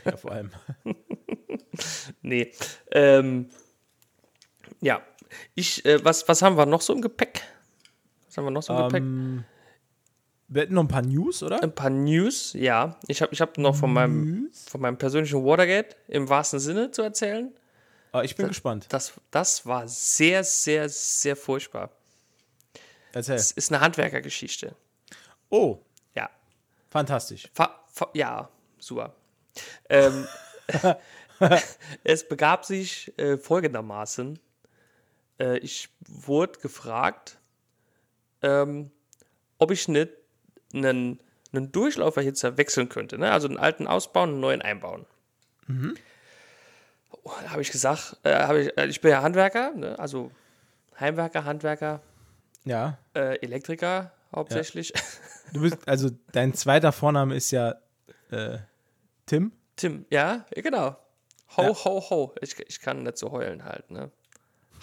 [0.05, 0.51] Ja, vor allem.
[2.23, 2.53] Nee.
[2.91, 3.49] Ähm,
[4.81, 5.03] ja.
[5.55, 7.43] Ich, äh, was, was haben wir noch so im Gepäck?
[8.27, 9.03] Was haben wir noch so im Gepäck?
[10.55, 11.63] Wir hätten noch ein paar News, oder?
[11.63, 12.99] Ein paar News, ja.
[13.07, 17.03] Ich habe ich hab noch von meinem, von meinem persönlichen Watergate im wahrsten Sinne zu
[17.03, 17.53] erzählen.
[18.13, 18.87] Ah, ich bin gespannt.
[18.91, 21.91] Das, das war sehr, sehr, sehr furchtbar.
[23.15, 23.37] Erzähl.
[23.37, 24.75] Es ist eine Handwerkergeschichte.
[25.49, 25.79] Oh,
[26.15, 26.29] Ja.
[26.91, 27.49] fantastisch.
[27.55, 29.15] Fa fa ja, super.
[29.89, 30.27] Ähm,
[32.05, 34.39] es begab sich äh, folgendermaßen.
[35.39, 37.39] Äh, ich wurde gefragt,
[38.43, 38.91] ähm,
[39.59, 40.11] ob ich nicht
[40.73, 41.21] einen,
[41.53, 43.19] einen Durchlauferhitzer wechseln könnte.
[43.19, 43.31] Ne?
[43.33, 45.07] Also einen alten ausbauen, einen neuen einbauen.
[47.25, 49.99] Oh, da habe ich gesagt, äh, hab ich, äh, ich bin ja Handwerker, ne?
[49.99, 50.31] also
[50.99, 52.01] Heimwerker, Handwerker,
[52.65, 52.99] Ja.
[53.15, 54.93] äh, Elektriker hauptsächlich.
[55.53, 57.75] Du bist, also dein zweiter Vorname ist ja
[58.31, 58.59] äh,
[59.27, 59.53] Tim.
[59.77, 60.97] Tim, ja, ja, genau.
[61.57, 61.69] Ho, Ja.
[61.85, 62.35] ho, ho.
[62.41, 64.11] Ich, ich kann nicht so heulen halt, ne?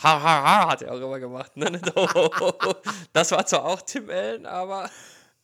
[0.03, 1.65] Ha, ha, ha, hat er auch immer gemacht, ne?
[3.13, 4.89] Das war zwar auch Tim Allen, aber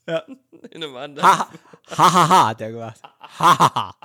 [0.07, 0.19] Ja.
[0.71, 1.27] in einem anderen.
[1.27, 1.49] Ha,
[1.89, 3.01] ha, ha, ha, hat er gemacht.
[3.03, 3.95] Ha, ha, ha.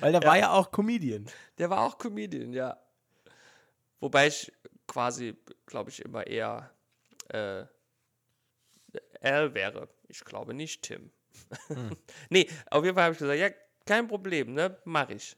[0.00, 1.26] Weil der war ja auch Comedian.
[1.58, 2.78] Der war auch Comedian, ja.
[4.00, 4.52] Wobei ich
[4.86, 6.70] quasi, glaube ich, immer eher
[7.28, 7.64] äh,
[9.20, 9.88] Al wäre.
[10.08, 11.10] Ich glaube nicht Tim.
[12.30, 13.50] nee, auf jeden Fall habe ich gesagt, ja,
[13.84, 14.78] kein Problem, ne?
[14.84, 15.36] Mach ich.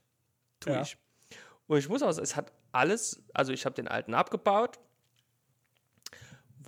[0.60, 0.82] Tu Ja.
[0.82, 0.96] ich.
[1.66, 4.78] Und ich muss auch sagen, es hat alles, also ich habe den alten abgebaut,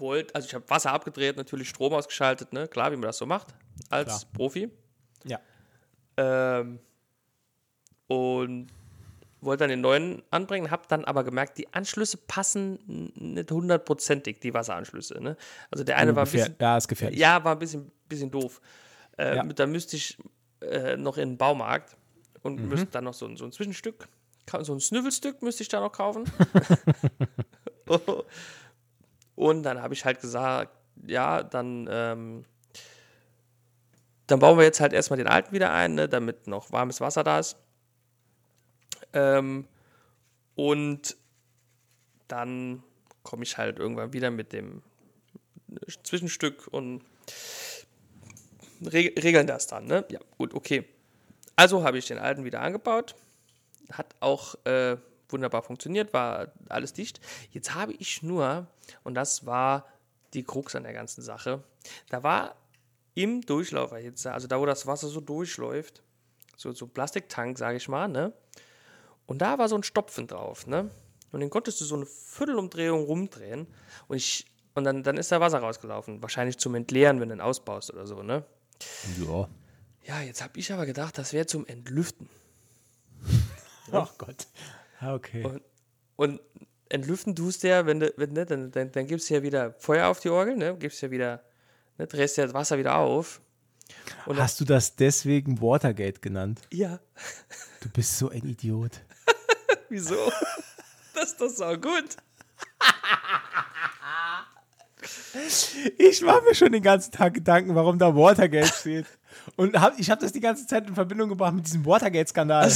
[0.00, 2.66] wollte, also ich habe Wasser abgedreht, natürlich Strom ausgeschaltet, ne?
[2.68, 3.48] Klar, wie man das so macht,
[3.88, 4.20] als Klar.
[4.34, 4.70] Profi.
[5.24, 5.38] Ja.
[6.16, 6.80] Ähm,
[8.06, 8.66] und
[9.40, 12.78] wollte dann den neuen anbringen, habe dann aber gemerkt, die Anschlüsse passen
[13.14, 15.20] nicht hundertprozentig, die Wasseranschlüsse.
[15.22, 15.36] Ne?
[15.70, 17.18] Also der eine war ein bisschen, ja, ist gefährlich.
[17.18, 18.60] ja, war ein bisschen, bisschen doof.
[19.16, 19.44] Äh, Ja.
[19.44, 20.18] Da müsste ich
[20.60, 21.96] äh, noch in den Baumarkt
[22.42, 22.68] und Mhm.
[22.68, 24.08] müsste dann noch so, ein- so ein Zwischenstück,
[24.60, 26.24] so ein Snüffelstück müsste ich da noch kaufen.
[29.40, 30.70] und dann habe ich halt gesagt,
[31.06, 32.44] ja, dann, ähm,
[34.26, 37.24] dann bauen wir jetzt halt erstmal den alten wieder ein, ne, damit noch warmes Wasser
[37.24, 37.56] da ist.
[39.14, 39.66] Ähm,
[40.56, 41.16] und
[42.28, 42.82] dann
[43.22, 44.82] komme ich halt irgendwann wieder mit dem
[46.02, 47.02] Zwischenstück und
[48.84, 50.04] reg regeln das dann, ne?
[50.10, 50.84] Ja, gut, okay.
[51.56, 53.14] Also habe ich den alten wieder angebaut.
[53.90, 54.98] Hat auch äh,
[55.32, 57.20] wunderbar funktioniert, war alles dicht.
[57.50, 58.66] Jetzt habe ich nur,
[59.04, 59.86] und das war
[60.34, 61.62] die Krux an der ganzen Sache,
[62.08, 62.56] da war
[63.14, 66.02] im Durchlauferhitzer, also da, wo das Wasser so durchläuft,
[66.56, 68.32] so, so Plastiktank, sage ich mal, ne?
[69.26, 70.90] Und da war so ein Stopfen drauf, ne?
[71.32, 73.66] Und den konntest du so eine Viertelumdrehung rumdrehen
[74.08, 76.22] und ich und dann, dann ist da Wasser rausgelaufen.
[76.22, 78.44] Wahrscheinlich zum Entleeren, wenn du ihn ausbaust oder so, ne?
[79.18, 79.48] Ja.
[80.04, 82.28] Ja, jetzt habe ich aber gedacht, das wäre zum Entlüften.
[83.92, 84.46] Oh Gott.
[85.00, 85.44] Ah, Okay.
[85.44, 85.62] Und,
[86.16, 86.40] und
[86.88, 89.72] entlüften tust du ja, wenn du, wenn, ne, dann, dann, dann gibst du ja wieder
[89.78, 90.76] Feuer auf die Orgel, ne?
[90.78, 91.42] Gibst ja wieder,
[91.98, 93.40] ne, drehst ja das Wasser wieder auf.
[94.26, 96.60] Und Hast du das deswegen Watergate genannt?
[96.72, 97.00] Ja,
[97.80, 99.00] Du bist so ein Idiot.
[99.88, 100.30] wieso?
[101.14, 102.16] das ist doch so gut.
[105.98, 109.06] Ich mache mir schon den ganzen Tag Gedanken, warum da Watergate steht.
[109.56, 112.72] Und hab, ich habe das die ganze Zeit in Verbindung gebracht mit diesem Watergate-Skandal.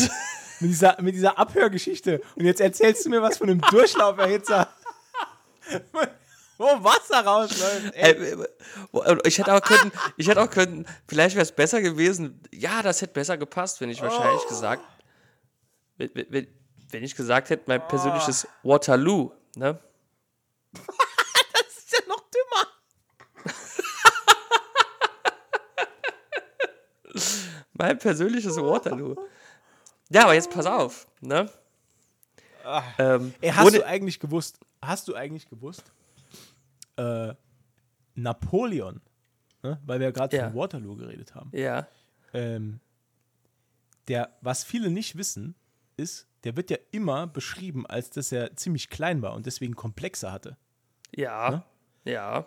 [0.61, 2.23] Mit, dieser, mit dieser Abhörgeschichte.
[2.37, 4.69] Und jetzt erzählst du mir was von einem Durchlauferhitzer.
[6.57, 7.95] Wo Wasser rausläuft.
[7.95, 8.37] Ey.
[9.25, 12.41] Ich hätte auch können, ich hätte auch können, vielleicht wäre es besser gewesen.
[12.53, 14.83] Ja, das hätte besser gepasst, wenn ich wahrscheinlich gesagt,
[15.97, 16.47] wenn, wenn,
[16.91, 19.79] wenn ich gesagt hätte, mein persönliches Waterloo, ne?
[21.53, 22.67] Das ist ja noch dümmer.
[27.73, 29.17] Mein persönliches Waterloo.
[30.11, 31.51] Ja, aber jetzt pass auf, ne?
[32.99, 35.85] Ähm, Ey, hast du eigentlich gewusst, hast du eigentlich gewusst,
[36.97, 37.35] äh,
[38.15, 39.03] Napoleon,
[39.63, 39.79] ne?
[39.85, 41.87] weil wir ja gerade von Waterloo geredet haben, ja,
[42.33, 42.81] ähm,
[44.09, 45.55] der, was viele nicht wissen,
[45.97, 50.33] ist, der wird ja immer beschrieben, als dass er ziemlich klein war und deswegen Komplexe
[50.33, 50.57] hatte.
[51.15, 51.65] Ja,
[52.05, 52.47] ja.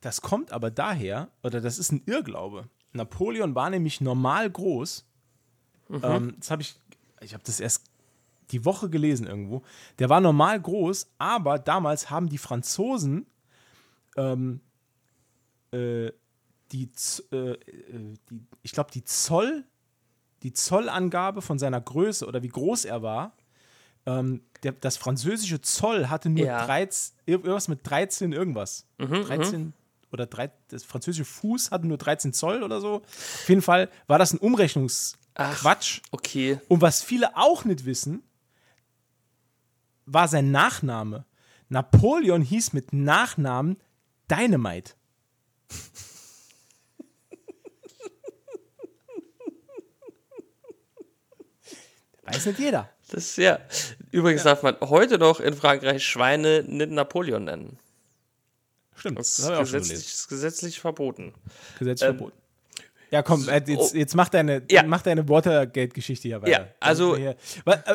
[0.00, 2.68] Das kommt aber daher, oder das ist ein Irrglaube.
[2.92, 5.06] Napoleon war nämlich normal groß.
[6.02, 6.76] Ähm, das habe ich,
[7.20, 7.84] ich habe das erst
[8.50, 9.62] die Woche gelesen irgendwo.
[9.98, 13.26] Der war normal groß, aber damals haben die Franzosen
[14.16, 14.60] ähm,
[15.72, 16.10] äh,
[16.72, 16.90] die,
[17.32, 19.64] äh, äh, die, ich glaube, die Zoll,
[20.42, 23.36] die Zollangabe von seiner Größe oder wie groß er war.
[24.06, 26.64] Ähm, der, das französische Zoll hatte nur Ja.
[26.64, 28.86] 13, irgendwas mit 13 irgendwas.
[28.98, 29.72] 13
[30.12, 32.96] oder drei, das französische Fuß hatte nur 13 Zoll oder so.
[32.96, 36.00] Auf jeden Fall war das ein Umrechnungsquatsch.
[36.10, 36.58] Okay.
[36.68, 38.22] Und was viele auch nicht wissen,
[40.06, 41.24] war sein Nachname.
[41.68, 43.76] Napoleon hieß mit Nachnamen
[44.30, 44.94] Dynamite.
[52.22, 52.90] Weiß nicht jeder.
[53.10, 53.60] Das ja.
[54.10, 57.78] Übrigens darf man heute noch in Frankreich Schweine nicht Napoleon nennen.
[59.00, 61.32] Stimmt, Das das ist gesetzlich, ist gesetzlich verboten.
[61.78, 62.36] Gesetzlich verboten.
[63.10, 63.96] Ja, komm, äh, jetzt, oh.
[63.96, 64.84] jetzt mach deine, Ja.
[64.84, 66.50] mach deine Watergate-Geschichte hier weiter.
[66.52, 67.34] Ja, also- äh,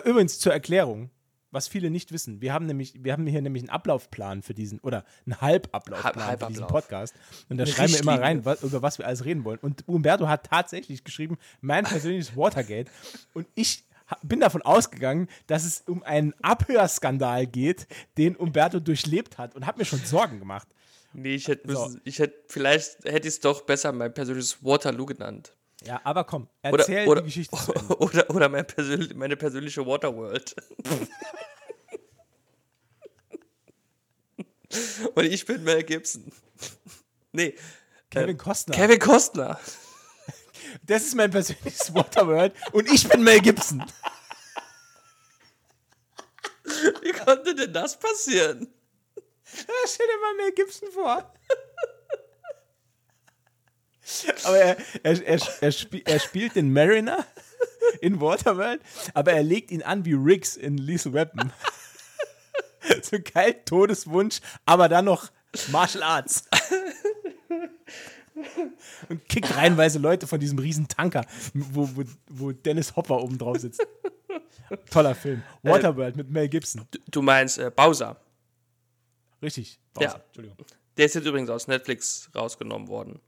[0.03, 1.09] übrigens zur Erklärung,
[1.51, 2.41] was viele nicht wissen.
[2.41, 6.41] Wir haben nämlich, wir haben hier nämlich einen Ablaufplan für diesen, oder einen Halbablaufplan Halb-
[6.43, 6.67] für diesen.
[6.67, 7.15] Podcast.
[7.47, 9.59] Und da Eine schreiben wir immer rein, was, über was wir alles reden wollen.
[9.59, 12.91] Und Umberto hat tatsächlich geschrieben, mein persönliches Watergate.
[13.33, 13.85] Und ich
[14.21, 17.87] bin davon ausgegangen, dass es um einen Abhörskandal geht,
[18.17, 20.67] den Umberto durchlebt hat und habe mir schon Sorgen gemacht.
[21.17, 21.85] Nee, ich hätte So.
[21.85, 25.55] müssen, ich hätte, vielleicht hätte ich es doch besser mein persönliches Waterloo genannt.
[25.83, 27.55] Ja, aber komm, Oder, erzähl oder, die Geschichte
[27.99, 30.55] oder, oder mein persönlich, meine persönliche Waterworld.
[35.13, 36.29] Und ich bin Mel Gibson.
[37.31, 37.55] Nee,
[38.09, 38.75] Kevin Costner.
[38.75, 39.57] Kevin Costner.
[40.83, 43.85] Das ist mein persönliches Waterworld und ich bin Mel Gibson.
[47.01, 48.67] Wie konnte denn das passieren?
[49.87, 51.33] Stell dir mal Mel Gibson vor.
[54.43, 57.25] Aber er, er, er, er, spiel, er spielt den Mariner
[58.01, 58.79] in Waterworld,
[59.15, 61.51] aber er legt ihn an wie Riggs in Lethal Weapon.
[63.01, 65.31] So geil, Todeswunsch, aber dann noch
[65.71, 66.43] Martial Arts.
[69.09, 71.25] Und kickt reihenweise Leute von diesem riesen Tanker,
[71.55, 73.83] wo, wo, wo Dennis Hopper oben drauf sitzt.
[74.91, 75.41] Toller Film.
[75.63, 76.85] Waterworld mit Mel Gibson.
[76.91, 78.17] Du, du meinst äh, Bowser.
[79.45, 79.79] Richtig.
[79.99, 80.07] Ja.
[80.07, 80.57] Bowser, Entschuldigung.
[80.97, 83.19] Der ist jetzt übrigens aus Netflix rausgenommen worden.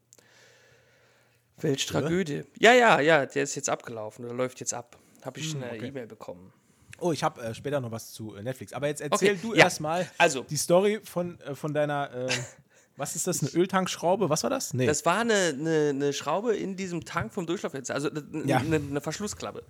[1.60, 2.43] Welch Tragödie.
[2.60, 4.97] Ja, ja, ja, der ist jetzt abgelaufen oder läuft jetzt ab.
[5.23, 6.53] Habe ich eine E-Mail bekommen.
[6.99, 8.73] Oh, ich habe äh, später noch was zu äh, Netflix.
[8.73, 9.63] Aber jetzt erzähl Okay, du ja.
[9.65, 10.43] erstmal Also.
[10.43, 12.30] die Story von, äh, von deiner, äh,
[12.95, 14.30] was ist das, eine Öltankschraube?
[14.30, 14.73] Was war das?
[14.73, 14.86] Nee.
[14.86, 18.58] Das war eine, eine, eine Schraube in diesem Tank vom Durchlauffenster, also eine, Ja.
[18.58, 19.63] eine, eine Verschlussklappe.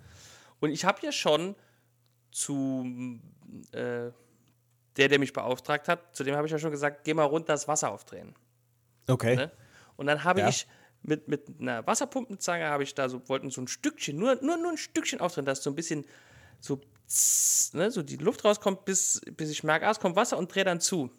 [0.60, 1.54] Und ich habe ja schon
[2.30, 2.86] zu
[3.72, 4.10] äh,
[4.98, 7.54] der, der mich beauftragt hat, zu dem habe ich ja schon gesagt, geh mal runter
[7.54, 8.34] das Wasser aufdrehen.
[9.08, 9.36] okay.
[9.36, 9.50] Ne?
[9.96, 10.48] Und dann habe Ja.
[10.48, 10.66] ich
[11.02, 14.72] mit, mit einer Wasserpumpenzange habe ich da so, wollten so ein Stückchen, nur, nur, nur
[14.72, 16.04] ein Stückchen aufdrehen, dass so ein bisschen
[16.60, 20.36] so, tss, ne, so die Luft rauskommt, bis, bis ich merke, ah, es kommt Wasser
[20.36, 21.10] und drehe dann zu.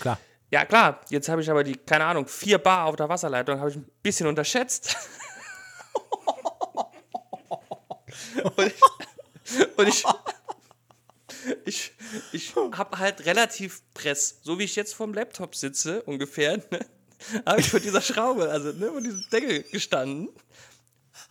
[0.00, 0.18] Klar.
[0.52, 3.70] Ja, klar, jetzt habe ich aber die, keine Ahnung, vier Bar auf der Wasserleitung, habe
[3.70, 4.96] ich ein bisschen unterschätzt.
[8.44, 8.74] und ich,
[9.76, 10.04] und ich,
[11.64, 11.92] ich,
[12.32, 16.86] ich habe halt relativ Press, so wie ich jetzt vom Laptop sitze, ungefähr, ne,
[17.46, 20.28] habe ich vor dieser Schraube, also ne, vor diesem Deckel gestanden.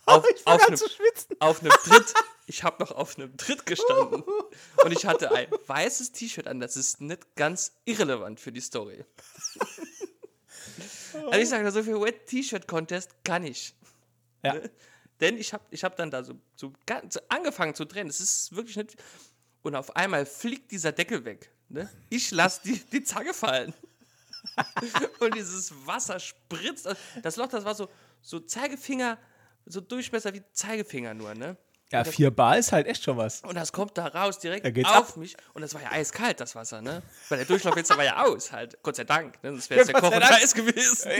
[0.06, 1.36] Auf, ich auf einem- zu schwitzen.
[1.40, 2.14] auf einem Tritt.
[2.46, 4.22] Ich habe noch auf einem Tritt gestanden.
[4.84, 6.60] Und ich hatte ein weißes T-Shirt an.
[6.60, 9.02] Das ist nicht ganz irrelevant für die Story.
[11.14, 13.74] Also ich sage, so viel Wet T-Shirt Contest kann ich.
[14.42, 14.56] Ja.
[15.20, 18.08] Denn ich habe ich hab dann da so, so ganz angefangen zu drehen.
[18.08, 18.96] Das ist wirklich nicht.
[19.64, 21.50] Und auf einmal fliegt dieser Deckel weg.
[21.68, 21.90] Ne?
[22.10, 23.74] Ich lasse die, die Zange fallen.
[25.20, 26.86] Und dieses Wasser spritzt.
[26.86, 27.88] aus- Das Loch, das war so,
[28.22, 29.18] so Zeigefinger,
[29.66, 31.56] so Durchmesser wie Zeigefinger nur, ne?
[31.90, 33.40] Ja, vier Bar ist halt echt schon was.
[33.42, 35.16] Und das kommt da raus direkt auf ab.
[35.16, 35.36] mich.
[35.54, 37.02] Und das war ja eiskalt, das Wasser, ne?
[37.28, 38.82] Weil der Durchlauffenster war ja aus, halt.
[38.82, 39.42] Gott sei Dank.
[39.42, 39.50] Ne?
[39.52, 41.10] Sonst wäre es ja, Ja, kochend heiß gewesen.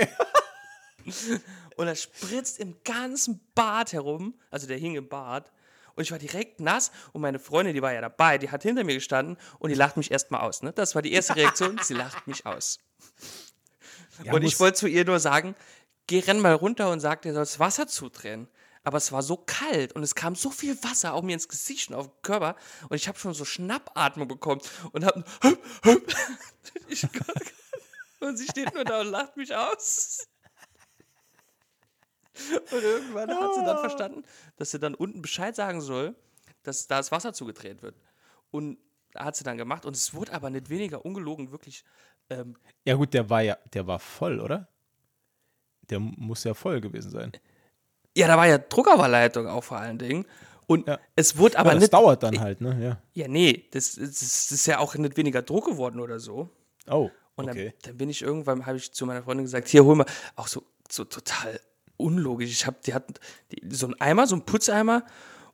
[1.77, 4.35] Und das spritzt im ganzen Bad herum.
[4.51, 5.51] Also der hing im Bad.
[5.97, 6.91] Und ich war direkt nass.
[7.13, 9.97] Und meine Freundin, die war ja dabei, die hat hinter mir gestanden und die lacht
[9.97, 10.63] mich erstmal aus.
[10.63, 10.73] Ne?
[10.73, 11.79] Das war die erste Reaktion.
[11.83, 12.79] Sie lacht mich aus.
[14.23, 15.55] Ja, und ich wollte zu ihr nur sagen,
[16.07, 18.49] geh renn mal runter und sag, der soll das Wasser zudrehen.
[18.87, 21.89] Aber es war so kalt und es kam so viel Wasser auch mir ins Gesicht
[21.89, 22.55] und auf den Körper
[22.91, 24.61] und ich habe schon so Schnappatmung bekommen
[24.93, 25.25] und habe
[28.21, 30.27] und sie steht nur da und lacht mich aus.
[32.73, 34.25] Und irgendwann hat sie dann verstanden,
[34.57, 36.15] dass sie dann unten Bescheid sagen soll,
[36.63, 37.95] dass da das Wasser zugedreht wird.
[38.51, 38.79] Und
[39.15, 39.85] hat sie dann gemacht.
[39.87, 41.85] Und es wurde aber nicht weniger ungelogen, wirklich.
[42.31, 44.69] Ähm, Ja, gut, der war ja, der war voll, oder?
[45.91, 47.33] Der muss ja voll gewesen sein.
[48.17, 50.25] ja, da war ja Druckerverleitung auch vor allen Dingen.
[50.67, 50.99] Und Ja.
[51.15, 51.93] es wurde aber Aber das nicht.
[51.93, 52.83] dauert dann halt, ne?
[52.83, 53.03] Ja.
[53.13, 56.49] Ja, nee, das, das, das ist ja auch nicht weniger Druck geworden oder so.
[56.87, 57.75] Oh, Und okay.
[57.83, 60.47] dann, dann bin ich irgendwann, habe ich zu meiner Freundin gesagt, hier hol mal, auch
[60.49, 61.61] so, so total
[61.97, 62.51] unlogisch.
[62.51, 63.15] Ich habe, die hatten
[63.71, 65.05] so einen Eimer, so einen Putzeimer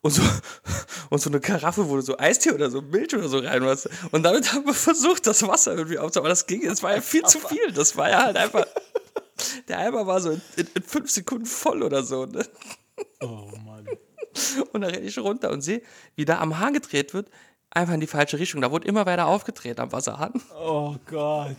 [0.01, 0.23] und so,
[1.11, 3.89] und so eine Karaffe, wo du so Eistee oder so Milch oder so rein hast.
[4.11, 6.27] Und damit haben wir versucht, das Wasser irgendwie aufzunehmen.
[6.27, 7.73] Aber das ging, das war ja viel zu viel.
[7.73, 8.67] Das war ja halt einfach,
[9.69, 12.27] der Eimer war so in, in, in fünf Sekunden voll oder so.
[12.27, 12.47] Ne?
[13.21, 13.87] Oh Mann.
[14.73, 15.83] Und dann renne ich runter und sehe,
[16.15, 17.29] wie da am Hahn gedreht wird,
[17.71, 18.61] einfach in die falsche Richtung.
[18.61, 20.41] Da wurde immer weiter aufgedreht am Wasserhahn.
[20.57, 21.57] Oh Gott.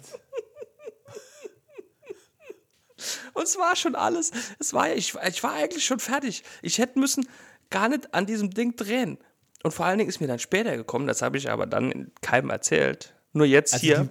[3.33, 4.31] Und es war schon alles.
[4.59, 6.43] Es war ich, ich war eigentlich schon fertig.
[6.61, 7.27] Ich hätte müssen
[7.69, 9.17] gar nicht an diesem Ding drehen.
[9.63, 12.11] Und vor allen Dingen ist mir dann später gekommen, das habe ich aber dann in
[12.21, 13.13] keinem erzählt.
[13.33, 13.99] Nur jetzt Also hier.
[14.03, 14.09] die,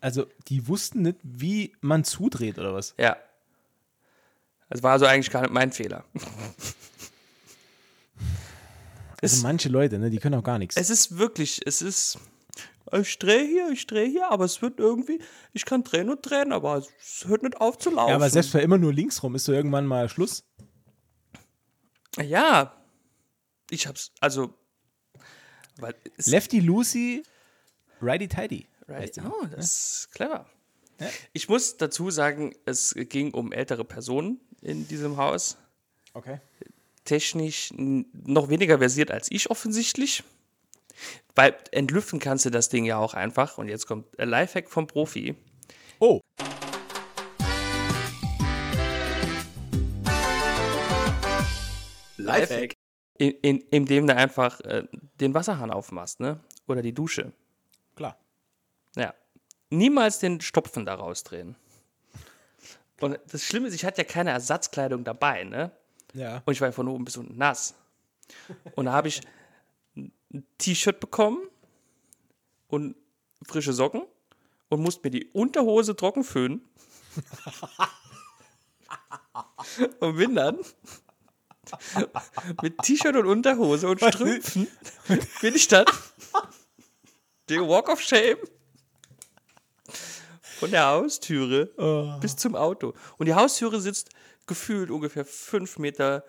[0.00, 2.94] also die wussten nicht, wie man zudreht oder was?
[2.98, 3.16] ja.
[4.70, 6.04] Es war also eigentlich gar nicht mein Fehler.
[9.20, 10.76] Also Es- manche Leute, ne, die können auch gar nichts.
[10.76, 12.18] Es ist wirklich, es ist.
[12.92, 15.20] Ich drehe hier, ich drehe hier, aber es wird irgendwie.
[15.52, 18.10] Ich kann drehen und drehen, aber es hört nicht auf zu laufen.
[18.10, 20.44] Ja, aber selbst bei immer nur links rum ist so irgendwann mal Schluss.
[22.20, 22.74] Ja.
[23.70, 24.54] Ich hab's, also.
[26.26, 27.22] Lefty Lucy,
[28.00, 28.66] Righty Tighty.
[28.88, 29.16] Right.
[29.24, 30.46] Oh, das ist clever.
[30.98, 31.08] Ja.
[31.32, 35.58] Ich muss dazu sagen, es ging um ältere Personen in diesem Haus.
[36.14, 36.40] Okay.
[37.04, 40.24] Technisch noch weniger versiert als ich offensichtlich.
[41.34, 43.58] Weil entlüften kannst du das Ding ja auch einfach.
[43.58, 45.36] Und jetzt kommt ein Lifehack vom Profi.
[45.98, 46.20] Oh.
[52.16, 52.74] Lifehack.
[53.18, 54.84] In, in, indem du einfach äh,
[55.20, 56.38] den Wasserhahn aufmachst, ne?
[56.68, 57.32] Oder die Dusche.
[57.96, 58.16] Klar.
[58.94, 59.12] Ja.
[59.70, 61.56] Niemals den Stopfen da rausdrehen.
[63.00, 65.72] Und das Schlimme ist, ich hatte ja keine Ersatzkleidung dabei, ne?
[66.14, 66.42] Ja.
[66.44, 67.74] Und ich war ja von oben bis unten nass.
[68.74, 69.20] Und da habe ich
[70.32, 71.38] ein T-Shirt bekommen
[72.68, 72.94] und
[73.46, 74.02] frische Socken
[74.68, 76.62] und musste mir die Unterhose trocken föhnen.
[80.00, 80.58] und bin dann
[82.62, 84.68] mit T-Shirt und Unterhose und Strümpfen
[85.40, 85.86] bin ich dann
[87.48, 88.38] den Walk of Shame
[90.58, 92.94] von der Haustüre bis zum Auto.
[93.16, 94.10] Und die Haustüre sitzt
[94.46, 96.24] gefühlt ungefähr fünf Meter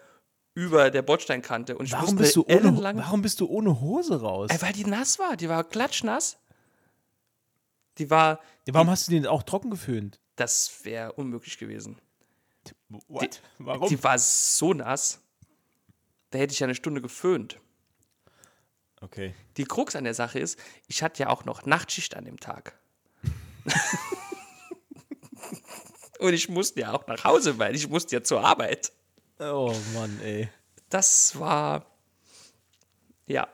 [0.59, 1.77] über der Bordsteinkante.
[1.77, 4.49] Und ich Warum musste bist, du ohne, warum bist du ohne Hose raus?
[4.51, 5.37] Ey, weil die nass war.
[5.37, 6.37] Die war klatschnass.
[7.97, 10.19] Die war, Ja, warum hast du den auch trocken geföhnt?
[10.35, 11.97] das wäre unmöglich gewesen.
[13.07, 13.41] What?
[13.57, 13.87] Warum?
[13.89, 15.21] Die war so nass.
[16.29, 17.59] Da hätte ich ja eine Stunde geföhnt.
[19.01, 19.33] okay.
[19.57, 22.77] Die Krux an der Sache ist, ich hatte ja auch noch Nachtschicht an dem Tag.
[26.19, 28.91] Und ich musste ja auch nach Hause, weil ich musste ja zur Arbeit.
[29.39, 30.49] Oh Mann, ey.
[30.89, 31.85] Das war,
[33.25, 33.47] ja.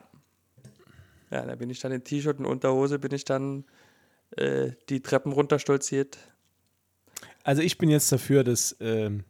[1.30, 3.64] Ja, da bin ich dann in T-Shirt und Unterhose, bin ich dann
[4.36, 6.18] äh, die Treppen runterstolziert.
[7.44, 9.24] Also ich bin jetzt dafür, dass, ähm,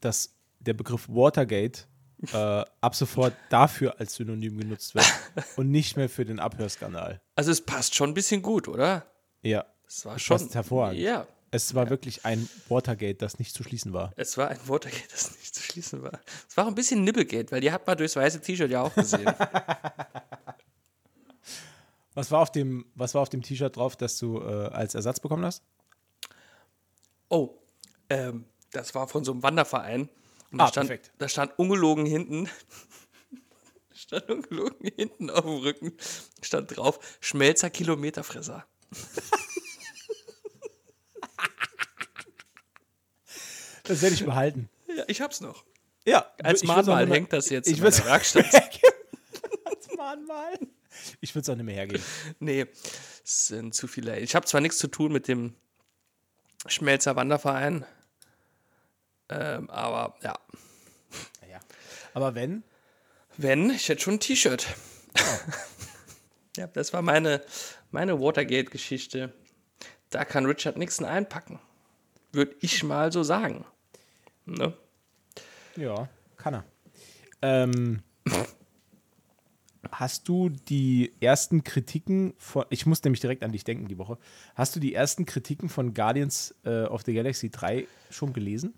[0.00, 1.86] dass der Begriff Watergate
[2.32, 2.36] äh,
[2.80, 5.06] ab sofort dafür als Synonym genutzt wird
[5.56, 7.20] und nicht mehr für den Abhörskandal.
[7.34, 9.06] Also es passt schon ein bisschen gut, oder?
[9.42, 9.66] Ja.
[9.86, 11.00] Es war schon passt hervorragend.
[11.00, 14.12] Ja, Es war wirklich ein Watergate, das nicht zu schließen war.
[14.16, 16.20] es war ein Watergate, das nicht zu schließen war.
[16.48, 18.92] Es war auch ein bisschen Nippelgate, weil die hat man durchs weiße T-Shirt ja auch
[18.94, 19.24] gesehen.
[22.14, 25.18] Was war auf dem, was war auf dem T-Shirt drauf, das du äh, als Ersatz
[25.18, 25.62] bekommen hast?
[27.28, 27.58] oh,
[28.08, 30.02] ähm, das war von so einem Wanderverein.
[30.52, 31.12] Und Ah, da stand, perfekt.
[31.18, 32.48] Da stand ungelogen hinten,
[33.92, 35.92] stand ungelogen hinten auf dem Rücken,
[36.40, 38.64] stand drauf, Schmelzer Kilometerfresser.
[43.84, 44.68] Das werde ich behalten.
[44.94, 45.64] Ja, ich hab's noch.
[46.06, 48.54] Ja, Als Mahnmal hängt das jetzt ich in meiner würd's- Werkstatt.
[49.64, 50.58] als Mahnmal.
[51.20, 52.02] Ich würde es auch nicht mehr hergeben.
[52.40, 52.66] Nee,
[53.24, 54.18] es sind zu viele.
[54.20, 55.54] Ich habe zwar nichts zu tun mit dem
[56.66, 57.84] Schmelzer Wanderverein,
[59.30, 60.38] ähm, aber ja,
[61.50, 61.60] Ja.
[62.14, 62.62] Aber wenn,
[63.36, 64.66] wenn, ich hätte schon ein T-Shirt.
[66.56, 67.42] ja, das war meine,
[67.90, 69.32] meine Watergate-Geschichte.
[70.10, 71.58] Da kann Richard Nixon einpacken.
[72.32, 73.64] Würde ich mal so sagen.
[74.46, 74.72] Ne?
[75.76, 76.64] ja, kann er.
[77.42, 78.02] Ähm,
[79.90, 84.18] hast du die ersten Kritiken von, ich muss nämlich direkt an dich denken die Woche,
[84.54, 88.74] hast du die ersten Kritiken von Guardians äh, of the Galaxy 3 schon gelesen?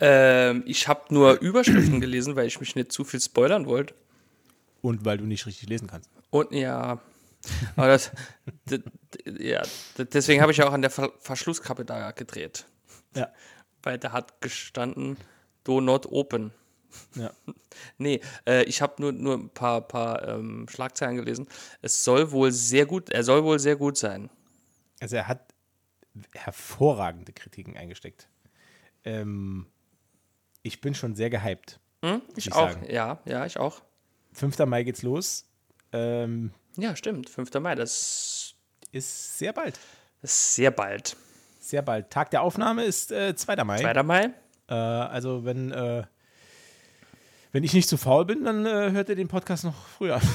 [0.00, 3.94] Ähm, ich habe nur Überschriften gelesen, weil ich mich nicht zu viel spoilern wollte.
[4.80, 6.08] Und weil du nicht richtig lesen kannst.
[6.30, 7.00] Und ja,
[7.76, 8.12] aber das,
[9.24, 9.62] ja,
[9.96, 12.66] deswegen habe ich ja auch an der Ver Verschlusskappe da gedreht.
[13.16, 13.28] Ja.
[13.88, 15.16] Weil da hat gestanden,
[15.64, 16.52] do not open.
[17.14, 17.32] Ja.
[17.96, 21.46] Nee, äh, ich habe nur, nur ein paar, paar ähm, Schlagzeilen gelesen.
[21.80, 24.28] Es soll wohl sehr gut, er soll wohl sehr gut sein.
[25.00, 25.54] Also er hat
[26.34, 28.28] hervorragende Kritiken eingesteckt.
[29.04, 29.66] Ähm,
[30.62, 31.80] ich bin schon sehr gehypt.
[32.04, 32.20] Hm?
[32.36, 32.86] Ich ich auch, sagen.
[32.90, 33.80] ja, ja, ich auch.
[34.32, 34.58] 5.
[34.66, 35.46] Mai geht's los.
[35.92, 37.54] Ähm, Ja, stimmt, 5.
[37.60, 38.54] Mai, das
[38.92, 39.78] ist sehr bald.
[40.20, 41.16] ist sehr bald.
[41.68, 42.08] Sehr bald.
[42.08, 43.62] Tag der Aufnahme ist äh, 2.
[43.62, 43.82] Mai.
[43.82, 44.02] 2.
[44.02, 44.30] Mai?
[44.68, 46.02] Äh, also wenn, äh,
[47.52, 50.18] wenn ich nicht zu faul bin, dann äh, hört ihr den Podcast noch früher.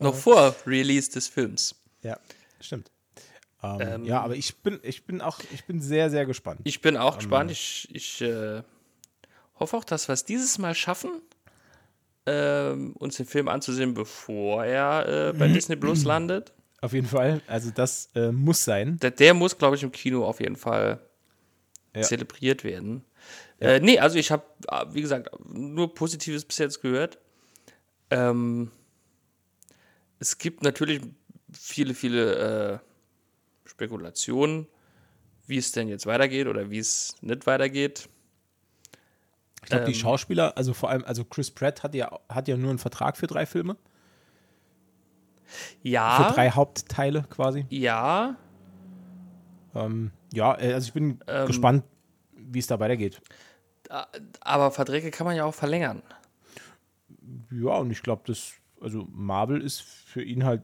[0.00, 1.76] Noch vor Release des Films.
[2.02, 2.18] ja,
[2.60, 2.90] stimmt.
[3.62, 6.60] Ähm, Ähm, ja, aber ich bin, ich bin auch, ich bin sehr, sehr gespannt.
[6.64, 7.52] Ich bin auch gespannt.
[7.52, 8.64] Ich, ich äh,
[9.60, 11.12] hoffe auch, dass wir es dieses Mal schaffen,
[12.26, 16.52] ähm, uns den Film anzusehen, bevor er äh, bei Disney Plus landet.
[16.82, 17.40] Auf jeden Fall.
[17.46, 18.98] Also das äh, muss sein.
[18.98, 21.00] Der, der muss, glaube ich, im Kino auf jeden Fall
[21.94, 22.02] Ja.
[22.02, 23.04] zelebriert werden.
[23.60, 24.42] Äh, nee, also ich habe,
[24.90, 27.18] wie gesagt, nur Positives bis jetzt gehört.
[28.10, 28.70] Ähm,
[30.18, 31.00] es gibt natürlich
[31.52, 32.34] viele, viele
[32.74, 34.66] äh, Spekulationen,
[35.46, 38.08] wie es denn jetzt weitergeht oder wie es nicht weitergeht.
[39.62, 42.56] Ich glaube, die Ähm, Schauspieler, also vor allem, also Chris Pratt hat ja, hat ja
[42.56, 43.76] nur einen Vertrag für drei Filme,
[45.82, 47.66] Ja, für drei Hauptteile quasi.
[47.70, 48.36] ja,
[49.74, 51.84] Ähm, ja, äh, also ich bin Ähm, gespannt,
[52.34, 53.20] wie es da weitergeht.
[54.40, 56.02] aber Verträge kann man ja auch verlängern.
[57.50, 60.62] Ja, und ich glaube, das, also Marvel ist für ihn halt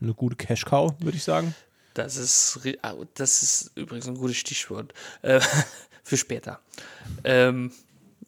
[0.00, 1.54] eine gute Cash-Cow, würde ich sagen.
[1.94, 2.60] Das ist,
[3.14, 5.40] das ist übrigens ein gutes Stichwort äh,
[6.02, 6.60] für später.
[7.22, 7.72] Ähm,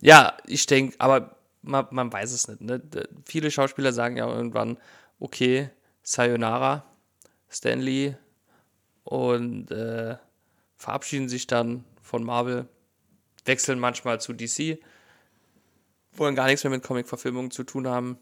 [0.01, 2.61] ja, ich denke, aber man, man weiß es nicht.
[2.61, 2.81] Ne?
[3.25, 4.79] Viele Schauspieler sagen ja irgendwann,
[5.19, 5.71] okay,
[6.03, 6.85] Sayonara,
[7.49, 8.17] Stanley
[9.05, 10.17] und äh,
[10.77, 12.69] verabschieden sich dann von Marvel,
[13.45, 14.79] wechseln manchmal zu DC,
[16.13, 18.19] wollen gar nichts mehr mit Comic-Verfilmungen zu tun haben.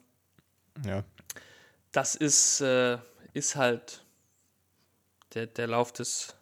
[0.84, 1.04] Ja.
[1.92, 2.98] Das ist, äh,
[3.32, 4.04] ist halt
[5.34, 6.34] der, der Lauf des,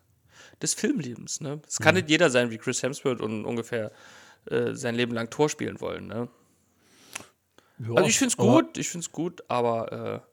[0.61, 1.41] des Filmlebens.
[1.41, 1.61] Ne?
[1.67, 3.93] Es kann nicht jeder sein wie Chris Hemsworth und ungefähr
[4.47, 6.07] äh, sein Leben lang Tor spielen wollen.
[6.07, 6.29] Ne?
[7.95, 10.32] Also ich finde es gut, ich finde es gut, aber äh,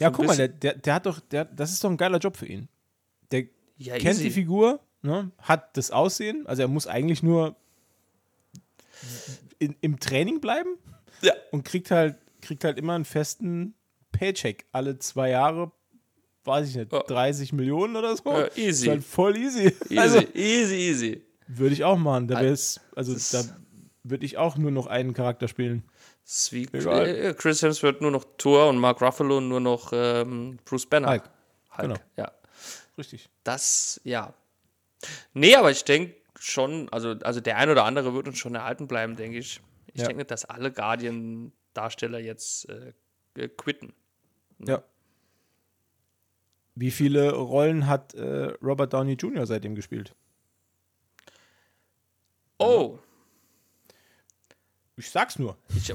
[0.00, 2.18] Ja, ein guck mal, der, der, der hat doch, der, das ist doch ein geiler
[2.18, 2.68] Job für ihn.
[3.32, 3.44] Der
[3.76, 4.24] ja, kennt easy.
[4.24, 7.56] die Figur, ne, hat das Aussehen, also er muss eigentlich nur
[9.58, 10.76] in, im Training bleiben
[11.22, 11.32] Ja.
[11.52, 13.74] und kriegt halt, kriegt halt immer einen festen
[14.12, 14.66] Paycheck.
[14.72, 15.72] Alle zwei Jahre,
[16.44, 17.02] weiß ich nicht, Ja.
[17.02, 18.30] 30 Millionen oder so.
[18.30, 18.86] Ja, Ist easy.
[18.88, 19.72] halt voll easy.
[19.90, 21.22] Easy, Also, easy, easy.
[21.46, 22.28] würde ich auch machen.
[22.28, 23.44] Da Al- wär's, also da
[24.10, 25.84] würde ich auch nur noch einen Charakter spielen.
[26.50, 27.06] Wie Egal.
[27.06, 31.08] äh, Chris Hemsworth nur noch Thor und Mark Ruffalo nur noch ähm, Bruce Banner.
[31.10, 31.22] Hulk.
[31.76, 31.96] Hulk, Genau.
[32.16, 32.32] ja.
[32.96, 33.28] Richtig.
[33.44, 34.34] Das, ja.
[35.32, 38.88] Nee, aber ich denke schon, also, also der ein oder andere wird uns schon erhalten
[38.88, 39.60] bleiben, denke ich.
[39.94, 40.06] Ich Ja.
[40.08, 42.92] denke nicht, dass alle Guardian-Darsteller jetzt äh,
[43.36, 43.92] äh, quitten.
[44.66, 44.82] Ja.
[46.74, 49.46] Wie viele Rollen hat äh, Robert Downey Jr.
[49.46, 50.14] seitdem gespielt?
[52.58, 52.98] Oh,
[54.98, 55.56] Ich sag's nur.
[55.76, 55.92] ich,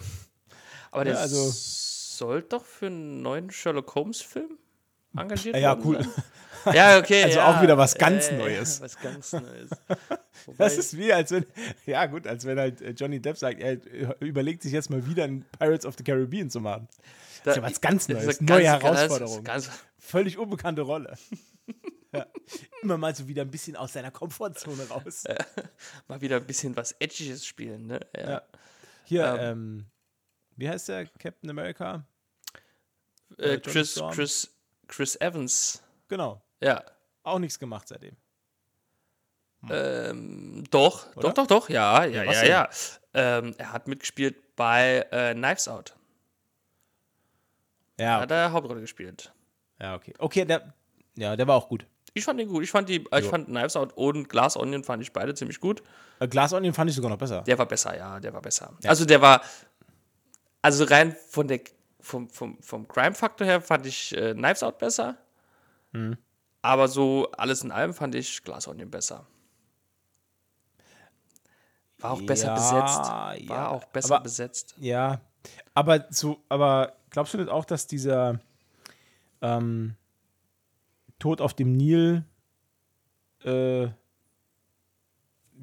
[0.92, 4.58] aber der Ja, also- soll doch für einen neuen Sherlock Holmes-Film
[5.18, 6.04] engagiert Ja, worden cool.
[6.04, 6.24] sein?
[6.74, 7.24] Ja, okay.
[7.24, 8.80] Also ja, auch wieder was ganz äh, Neues.
[8.80, 9.70] Was ganz Neues.
[10.46, 11.46] Wobei, Das ist wie, als wenn,
[11.86, 15.06] ja gut, als wenn halt äh, Johnny Depp sagt, er äh, überlegt sich jetzt mal
[15.06, 16.88] wieder ein Pirates of the Caribbean zu machen.
[17.44, 19.44] da- ist ja was ganz das Neues, eine neue ganz- ganz- Herausforderung.
[19.44, 21.18] Ganz, Völlig unbekannte Rolle.
[22.14, 22.28] ja.
[22.82, 25.26] Immer mal so wieder ein bisschen aus seiner Komfortzone raus.
[26.08, 28.00] mal wieder ein bisschen was Edgiges spielen, ne?
[28.18, 28.42] Ja.
[29.06, 29.40] Hier, Ähm.
[29.40, 29.86] ähm,
[30.56, 32.06] wie heißt der Captain America?
[33.38, 34.02] Äh, Johnny Chris.
[34.12, 34.56] Chris,
[34.88, 35.84] Chris Evans.
[36.08, 36.84] Genau, Ja.
[37.24, 38.16] auch nichts gemacht seitdem.
[39.70, 41.30] Ähm, doch, Oder?
[41.30, 42.70] doch, doch, doch, ja, ja, Ja, ja.
[43.14, 45.96] Ähm, er hat mitgespielt bei äh, Knives Out.
[47.98, 49.32] Ja, Hat er Hauptrolle gespielt.
[49.80, 50.14] ja okay.
[50.18, 50.74] Okay, der,
[51.16, 51.86] ja, der war auch gut.
[52.16, 52.64] Ich fand ihn gut.
[52.64, 53.32] Ich fand die, äh, ich Jo.
[53.32, 55.82] fand Knives Out und Glass Onion fand ich beide ziemlich gut.
[56.20, 57.42] Äh, Glass Onion fand ich sogar noch besser.
[57.42, 58.72] Der war besser, ja, der war besser.
[58.86, 59.42] Also der war,
[60.62, 61.62] also rein von der,
[62.00, 65.18] vom, vom, vom Crime-Faktor her fand ich äh, Knives Out besser.
[65.92, 66.18] Mhm.
[66.62, 69.26] Aber so alles in allem fand ich Glass Onion besser.
[72.00, 73.10] War auch besser Ja, besetzt.
[73.10, 74.76] War ja, auch besser aber- besetzt.
[74.78, 75.22] Ja,
[75.74, 78.40] aber so, aber glaubst du nicht auch, dass dieser
[79.42, 79.96] ähm,
[81.24, 82.26] Tod auf dem Nil
[83.46, 83.88] äh,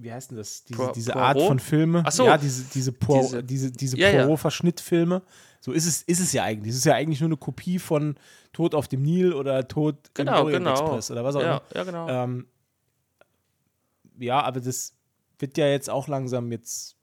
[0.03, 0.65] wie heißt denn das?
[0.65, 1.15] Diese, Poir- diese?
[1.17, 2.03] Art von Filme.
[2.07, 2.25] Ach so.
[2.25, 4.23] Ja, diese, diese, Poir Diese- diese, diese, Ja, ja.
[4.23, 5.21] Poirot-Verschnittfilme.
[5.61, 6.71] So ist es, ist es ja eigentlich.
[6.73, 8.15] Es ist ja eigentlich nur eine Kopie von
[8.55, 10.73] Tod auf dem Nil oder Tod Genau, im Orient genau.
[10.81, 11.63] Express oder was auch Ja, immer.
[11.75, 12.09] ja, genau.
[12.09, 12.47] Ähm,
[14.19, 14.95] ja, aber das
[15.39, 16.97] wird ja jetzt auch langsam jetzt,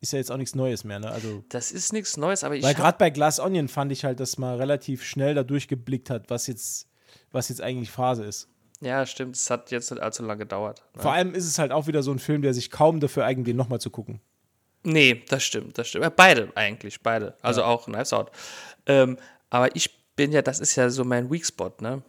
[0.00, 1.10] ist ja jetzt auch nichts Neues mehr, ne?
[1.10, 4.18] Also, Das ist nichts Neues, aber ich weil gerade bei Glass Onion fand ich halt,
[4.20, 6.86] dass man relativ schnell da durchgeblickt hat, was jetzt,
[7.32, 8.48] was jetzt eigentlich Phase ist.
[8.80, 9.36] Ja, stimmt.
[9.36, 10.82] Es hat jetzt nicht allzu lange gedauert.
[10.96, 11.02] ne?
[11.02, 13.46] Vor allem ist es halt auch wieder so ein Film, der sich kaum dafür eignet,
[13.46, 14.20] den nochmal zu gucken.
[14.82, 16.04] Nee, das stimmt, das stimmt.
[16.04, 17.34] Ja, Beide eigentlich, beide.
[17.42, 18.30] Also auch Knives Out.
[18.86, 19.18] Ähm,
[19.50, 22.02] aber ich bin ja, das ist ja so mein Weak Spot, ne?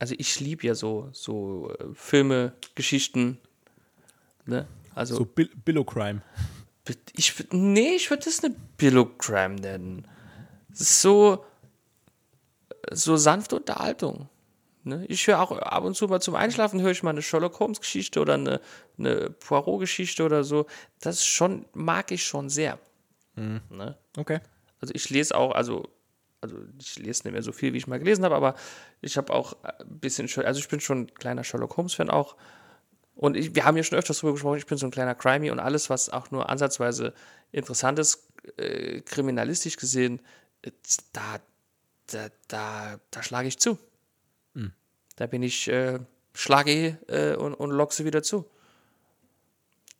[0.00, 3.38] Also ich liebe ja so, so äh, Filme, Geschichten,
[4.46, 4.66] ne?
[4.94, 6.22] Also So Bill Billow Crime.
[7.14, 10.08] ich nee, ich würde das eine Billow Crime nennen.
[10.72, 11.44] Es ist so
[12.90, 14.28] so sanfte Unterhaltung.
[14.84, 15.04] Ne?
[15.08, 17.80] Ich höre auch ab und zu mal zum Einschlafen höre ich mal eine Sherlock Holmes
[17.80, 18.60] Geschichte oder eine,
[18.98, 20.66] eine Poirot Geschichte oder so.
[21.00, 22.78] Das schon mag ich schon sehr.
[23.36, 23.96] Ne?
[24.16, 24.40] Okay.
[24.80, 25.88] Also ich lese auch, also
[26.40, 28.54] also ich lese nicht mehr so viel, wie ich mal gelesen habe, aber
[29.00, 32.36] ich habe auch ein bisschen, also ich bin schon ein kleiner Sherlock Holmes Fan auch.
[33.14, 35.50] Und ich, wir haben ja schon öfters darüber gesprochen, ich bin so ein kleiner Crimey
[35.50, 37.12] und alles, was auch nur ansatzweise
[37.52, 38.26] interessant ist,
[38.56, 40.22] äh, kriminalistisch gesehen,
[40.62, 40.70] äh,
[41.12, 41.40] da,
[42.10, 43.78] da, da, da schlage ich zu.
[45.20, 45.98] Da bin ich, äh,
[46.32, 48.48] schlage äh, und, und lock sie wieder zu.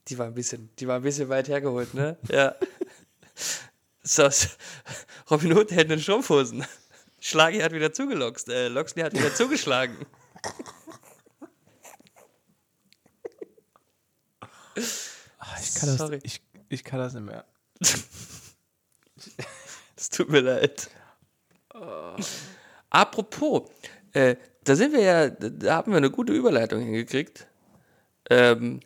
[0.09, 2.17] Die war ein bisschen, die war ein bisschen weit hergeholt, ne?
[2.31, 2.55] Ja.
[4.03, 4.31] So,
[5.31, 6.65] Robin Hood hält in Strumpfhosen.
[7.21, 8.49] Schlagi hat wieder zugelockt.
[8.49, 9.95] Äh, Loxley hat wieder zugeschlagen.
[14.75, 16.21] Ich kann, das, Sorry.
[16.23, 16.41] ich,
[16.71, 17.45] ich kann das nicht mehr.
[19.97, 20.89] Es tut mir leid.
[22.91, 23.71] Apropos,
[24.13, 27.47] äh, da sind wir ja, da haben wir eine gute Überleitung hingekriegt.
[28.29, 28.81] Ähm,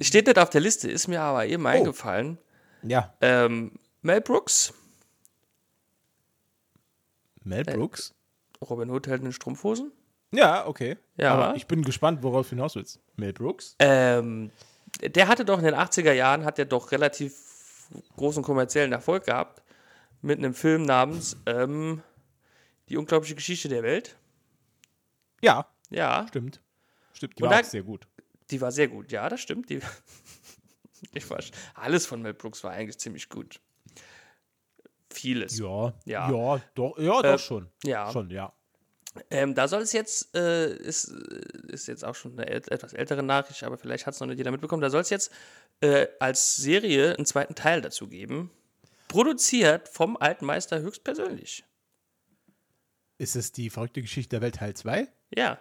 [0.00, 2.38] steht nicht auf der Liste, ist mir aber eben eingefallen.
[2.82, 3.72] Ja, Ähm,
[4.02, 4.72] Mel Brooks,
[7.44, 8.14] Mel Äh, Brooks.
[8.68, 9.92] Robin Hood hält in Strumpfhosen.
[10.32, 10.96] Ja, okay.
[11.16, 11.34] Ja.
[11.34, 13.00] Aber ich bin gespannt, worauf du hinaus willst.
[13.16, 13.76] Mel Brooks?
[13.78, 14.50] Ähm,
[15.02, 17.34] der hatte doch in den 80er Jahren, hat er doch relativ
[18.16, 19.59] großen kommerziellen Erfolg gehabt
[20.22, 22.02] mit einem Film namens ähm,
[22.88, 24.16] Die unglaubliche Geschichte der Welt.
[25.42, 26.60] Ja, Ja, stimmt.
[27.12, 28.06] Stimmt, die Und war da- sehr gut.
[28.50, 29.10] die war sehr gut.
[29.12, 29.68] Ja, das stimmt.
[29.70, 29.80] Die,
[31.14, 31.38] ich war,
[31.74, 33.60] alles von Mel Brooks war eigentlich ziemlich gut.
[35.12, 35.58] Vieles.
[35.58, 36.30] Ja, Ja.
[36.30, 37.68] ja, doch, ja, Äh, doch schon.
[37.84, 38.10] ja.
[38.12, 38.52] Schon, ja.
[39.28, 43.64] Ähm, da soll es jetzt, äh, ist, ist jetzt auch schon eine etwas ältere Nachricht,
[43.64, 44.80] aber vielleicht hat es noch nicht jeder mitbekommen.
[44.82, 45.32] Da soll es jetzt
[45.80, 48.50] äh, als Serie einen zweiten Teil dazu geben.
[49.10, 51.64] Produziert vom alten Meister höchstpersönlich.
[53.18, 55.08] Ist es die verrückte Geschichte der Welt Teil 2?
[55.36, 55.58] Ja,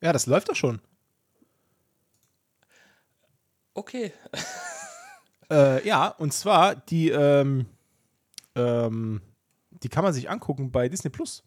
[0.00, 0.80] Ja, das läuft doch schon.
[3.74, 4.12] okay.
[5.50, 7.66] Äh, ja, und zwar die, ähm,
[8.54, 9.20] ähm,
[9.70, 11.44] die kann man sich angucken bei Disney Plus.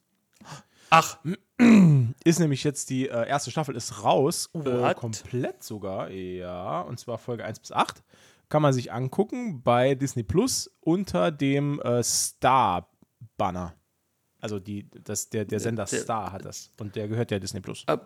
[0.91, 1.17] Ach,
[2.23, 4.51] Ist nämlich jetzt die äh, erste Staffel ist raus.
[4.53, 6.81] Äh, komplett sogar, ja.
[6.81, 8.03] Und zwar Folge 1 bis 8.
[8.49, 13.73] Kann man sich angucken bei Disney Plus unter dem äh, Star-Banner.
[14.39, 16.71] Also die, das, der, der Sender der- Star hat das.
[16.79, 17.83] Und der gehört ja Disney Plus.
[17.87, 17.97] äh,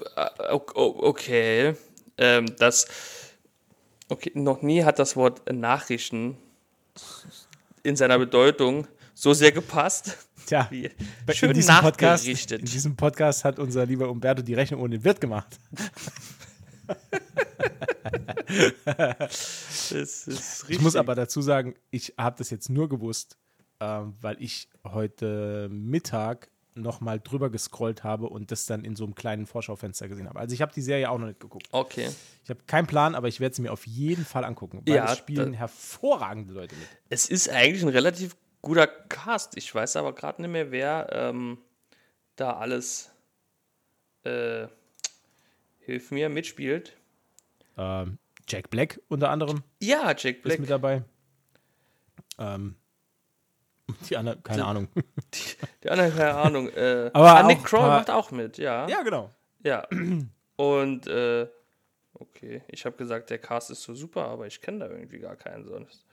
[0.51, 1.75] okay.
[2.17, 2.87] Ähm, das,
[4.09, 6.37] okay, noch nie hat das Wort Nachrichten
[7.83, 10.17] in seiner Bedeutung so sehr gepasst.
[10.47, 10.67] Tja,
[11.31, 12.59] schön in diesem, Podcast, nachgerichtet.
[12.61, 15.59] in diesem Podcast hat unser lieber Umberto die Rechnung ohne den Wirt gemacht.
[20.67, 23.37] Ich muss aber dazu sagen, ich habe das jetzt nur gewusst,
[23.79, 29.15] ähm, weil ich heute Mittag nochmal drüber gescrollt habe und das dann in so einem
[29.15, 30.39] kleinen Vorschaufenster gesehen habe.
[30.39, 31.67] Also ich habe die Serie auch noch nicht geguckt.
[31.71, 32.09] Okay.
[32.43, 35.11] Ich habe keinen Plan, aber ich werde sie mir auf jeden Fall angucken, weil Ja,
[35.11, 36.87] es spielen hervorragende Leute mit.
[37.09, 39.57] Es ist eigentlich ein relativ guter Cast.
[39.57, 41.57] Ich weiß aber gerade nicht mehr, wer ähm,
[42.35, 43.11] da alles,
[44.23, 44.67] äh,
[45.79, 46.97] hilf mir, mitspielt.
[47.81, 48.17] Ähm,
[48.47, 50.59] Jack Black unter anderem Ja, Jack ist Black.
[50.59, 51.03] mit dabei.
[52.37, 52.75] Ähm,
[54.09, 54.87] die anderen, keine Die- Ahnung.
[55.83, 56.69] Die anderen, keine Ahnung.
[56.69, 58.87] Äh, Aber ah, Nick Kroll macht auch mit, ja.
[58.87, 59.29] ja, genau.
[59.63, 59.87] Ja.
[60.55, 61.47] Und, äh,
[62.13, 65.35] okay, ich habe gesagt, der Cast ist so super, aber ich kenne da irgendwie gar
[65.35, 66.05] keinen sonst.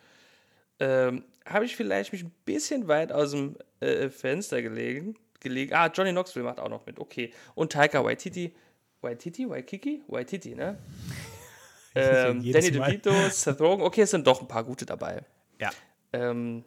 [0.81, 5.75] Ähm, habe ich vielleicht mich ein bisschen weit aus dem äh, Fenster gelegen, gelegen.
[5.75, 7.33] Ah, Johnny Knoxville macht auch noch mit, okay.
[7.55, 8.55] Und Taika Waititi.
[9.01, 9.49] Waititi?
[9.49, 10.03] Waikiki?
[10.09, 10.79] Waititi, ne?
[12.30, 12.99] ähm, jedes Danny.
[12.99, 13.82] DeVito, Seth Rogen.
[13.82, 15.24] Okay, es sind doch ein paar gute dabei.
[15.61, 15.70] Ja.
[16.12, 16.64] Ähm,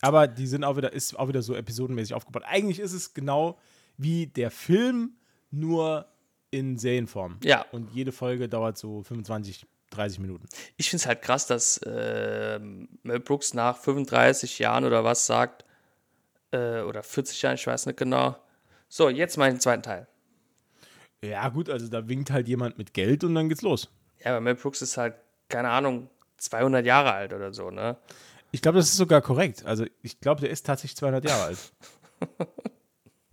[0.00, 2.44] Aber die sind auch wieder, ist auch wieder so episodenmäßig aufgebaut.
[2.46, 3.58] Eigentlich ist es genau
[3.96, 5.16] wie der Film,
[5.50, 6.06] nur
[6.50, 7.38] in Serienform.
[7.42, 7.64] Ja.
[7.72, 10.46] Und jede Folge dauert so 25, 30 Minuten.
[10.76, 15.64] Ich finde es halt krass, dass äh, Mel Brooks nach 35 Jahren oder was sagt,
[16.52, 18.36] äh, oder 40 Jahren, ich weiß nicht genau.
[18.88, 20.06] So, jetzt meinen zweiten Teil.
[21.22, 23.90] Ja, gut, also da winkt halt jemand mit Geld und dann geht's los.
[24.24, 25.14] Ja, aber Mel Brooks ist halt,
[25.48, 26.08] keine Ahnung,
[26.38, 27.96] 200 Jahre alt oder so, ne?
[28.50, 29.64] Ich glaube, das ist sogar korrekt.
[29.66, 31.58] Also ich glaube, der ist tatsächlich 200 Jahre alt.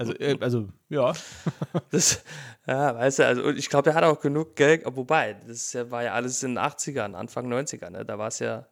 [0.02, 1.14] Also, äh, also ja.
[1.92, 2.24] Das,
[2.66, 6.14] ja, weißt du, also ich glaube, der hat auch genug Geld, wobei, das war ja
[6.14, 8.04] alles in den 80ern, Anfang 90er, ne?
[8.04, 8.66] Da war es ja,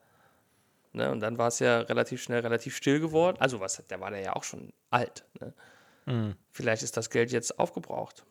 [0.92, 1.12] ne?
[1.12, 3.38] Und dann war es ja relativ schnell relativ still geworden.
[3.40, 5.54] Also was, der war ja auch schon alt, ne?
[6.08, 6.36] Mhm.
[6.52, 8.26] Vielleicht ist das Geld jetzt aufgebraucht.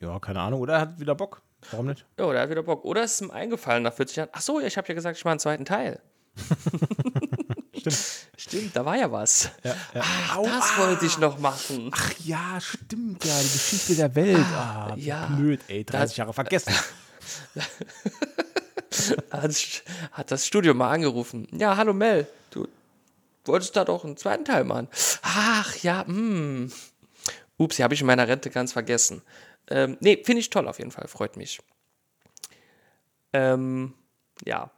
[0.00, 0.60] Ja, keine Ahnung.
[0.60, 1.42] Oder er hat wieder Bock.
[1.70, 2.04] Warum nicht?
[2.18, 2.84] Ja, der hat wieder Bock.
[2.84, 4.28] Oder ist es ihm eingefallen nach 40 Jahren?
[4.32, 6.00] Ach so, ich habe ja gesagt, ich mache einen zweiten Teil.
[7.78, 8.22] Stimmt.
[8.36, 9.50] Stimmt, da war ja was.
[9.62, 10.02] Ja, ja.
[10.04, 11.90] Ach, das wollte ich noch machen.
[11.94, 13.38] Ach ja, stimmt ja.
[13.38, 14.38] Die Geschichte der Welt.
[14.38, 15.26] Ah, wie ja.
[15.26, 15.84] blöd, ey.
[15.84, 16.74] 30 Jahre vergessen.
[19.30, 19.82] Hat,
[20.12, 21.48] hat das Studio mal angerufen.
[21.52, 22.68] Ja, hallo Mel, du
[23.44, 24.88] wolltest da doch einen zweiten Teil machen.
[25.22, 26.70] Ach ja, hm.
[27.56, 29.22] Ups, die habe ich in meiner Rente ganz vergessen.
[29.68, 31.60] Ähm, nee, finde ich toll auf jeden Fall, freut mich.
[33.32, 33.94] Ähm,
[34.44, 34.70] ja,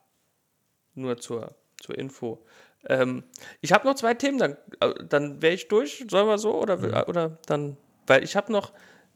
[0.95, 2.45] nur zur, zur Info.
[2.87, 3.25] Ähm,
[3.61, 6.55] ich habe noch zwei Themen, dann, äh, dann wäre ich durch, sollen wir so?
[6.55, 7.09] Oder, Mhm.
[7.09, 7.77] oder dann,
[8.07, 8.73] weil ich habe noch,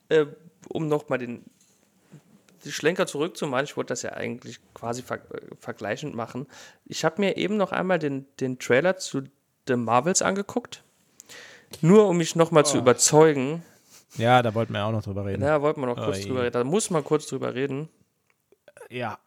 [0.09, 0.27] äh,
[0.69, 1.45] um noch mal den,
[2.65, 6.47] den Schlenker zurückzumachen, ich wollte das ja eigentlich quasi ver äh, vergleichend machen.
[6.87, 9.23] Ich habe mir eben noch einmal den, den Trailer zu
[9.69, 10.83] The Marvels angeguckt.
[11.83, 13.63] Nur um mich noch mal zu überzeugen.
[14.17, 15.43] Ja, da wollten wir auch noch drüber reden.
[15.43, 16.25] Da wollten wir noch kurz Oi.
[16.25, 16.53] drüber reden.
[16.53, 17.89] Da muss man kurz drüber reden.
[18.91, 19.19] Ja,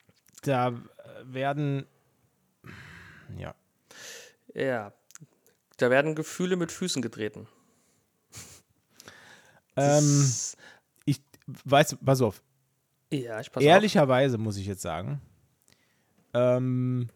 [0.44, 0.74] da äh,
[1.26, 1.86] werden.
[3.38, 3.54] Ja.
[4.54, 4.94] Ja.
[5.78, 7.48] Da werden Gefühle mit Füßen getreten.
[9.76, 10.32] Ähm,
[11.06, 11.22] ich
[11.64, 12.42] weiß, pass auf.
[13.12, 15.22] Ja, ich pass Ehrlicherweise muss ich jetzt sagen,
[16.34, 17.10] ähm,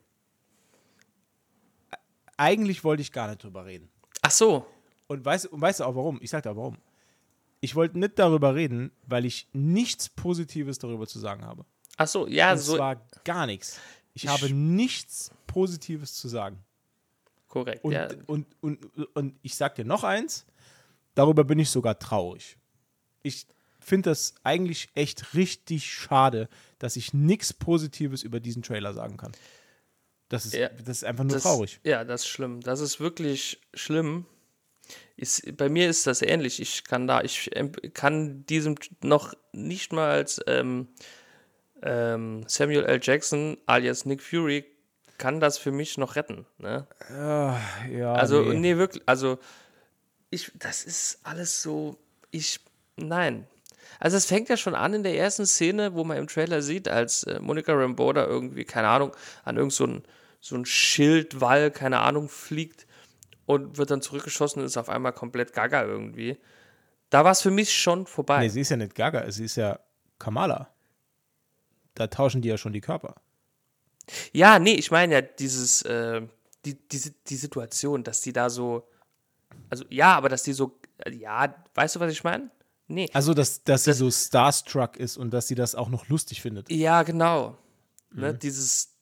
[2.38, 3.90] eigentlich wollte ich gar nicht drüber reden.
[4.04, 4.20] auf.
[4.24, 4.66] Ach so.
[5.08, 6.20] Und weißt, und weißt du auch warum?
[6.22, 6.78] Ich sag dir auch warum.
[7.62, 11.66] Ich wollte nicht darüber reden, weil ich nichts Positives darüber zu sagen habe.
[11.98, 12.76] Ach so, ja, Und so.
[12.76, 13.80] zwar gar nichts.
[14.14, 16.64] Ich, Ich- habe nichts Positives zu sagen.
[17.48, 17.84] korrekt.
[17.86, 18.10] Und, ja.
[18.28, 18.86] und, und,
[19.16, 20.46] und ich sag dir noch eins,
[21.16, 22.58] darüber bin ich sogar traurig.
[23.24, 23.48] Ich
[23.80, 26.50] finde das eigentlich echt richtig schade,
[26.80, 29.32] dass ich nichts Positives über diesen Trailer sagen kann.
[30.28, 31.80] Das ist, Ja, das ist einfach nur das, traurig.
[31.84, 32.60] Ja, das ist schlimm.
[32.62, 34.26] Das ist wirklich schlimm.
[35.18, 36.62] Ist, bei mir ist das ähnlich.
[36.62, 37.50] Ich kann da, ich
[37.94, 40.90] kann diesem noch nicht mal als ähm,
[41.82, 43.00] ähm, Samuel L.
[43.02, 44.66] Jackson alias Nick Fury
[45.18, 46.46] kann das für mich noch retten.
[46.58, 46.88] Ne?
[47.10, 47.62] Ja,
[48.14, 48.60] Also, nee.
[48.60, 48.78] nee.
[48.78, 49.40] wirklich, also
[50.30, 51.98] ich, das ist alles so,
[52.32, 52.60] ich,
[52.98, 53.48] nein.
[54.00, 56.90] Also es fängt ja schon an in der ersten Szene, wo man im Trailer sieht,
[56.90, 60.04] als äh, Monica Rambeau da irgendwie, keine Ahnung, an irgend so ein,
[60.42, 62.86] so ein Schildwall, keine Ahnung, fliegt
[63.46, 66.38] und wird dann zurückgeschossen und ist auf einmal komplett gaga irgendwie.
[67.10, 68.40] Da war es für mich schon vorbei.
[68.40, 69.80] Nee, sie ist ja nicht Gaga, sie ist ja
[70.20, 70.70] Kamala.
[71.94, 73.16] Da tauschen die ja schon die Körper.
[74.34, 76.22] Ja, nee, ich meine ja dieses, äh,
[76.66, 78.88] die, diese, die Situation, dass die da so,
[79.70, 80.80] also ja, aber dass die so,
[81.10, 82.50] ja, weißt du, was ich meine?
[82.88, 83.10] Nee.
[83.14, 86.70] Also, dass, dass sie so starstruck ist und dass sie das auch noch lustig findet.
[86.72, 87.58] Ja, genau.
[88.12, 88.40] Ne, Mhm.
[88.40, 88.96] dieses,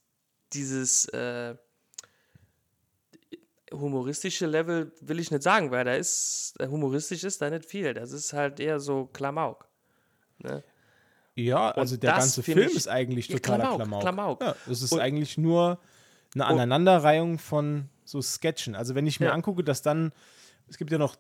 [0.54, 1.56] dieses äh,
[3.74, 7.94] humoristische Level will ich nicht sagen, weil da ist, äh, humoristisch ist da nicht viel.
[7.94, 9.68] Das ist halt eher so Klamauk.
[11.36, 14.02] Ja, also der ganze Film ich- ist eigentlich Ja, totaler Klamauk, Klamauk.
[14.02, 14.42] Klamauk.
[14.42, 15.80] Ja, es ist Und- eigentlich nur
[16.36, 18.76] eine Aneinanderreihung von so Sketchen.
[18.76, 19.34] Also wenn ich mir Ja.
[19.34, 20.12] angucke, dass dann,
[20.68, 21.16] es gibt ja noch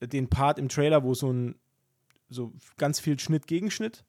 [0.00, 1.56] den Part im Trailer, wo so ein,
[2.30, 4.04] so ganz viel Schnitt Gegenschnitt,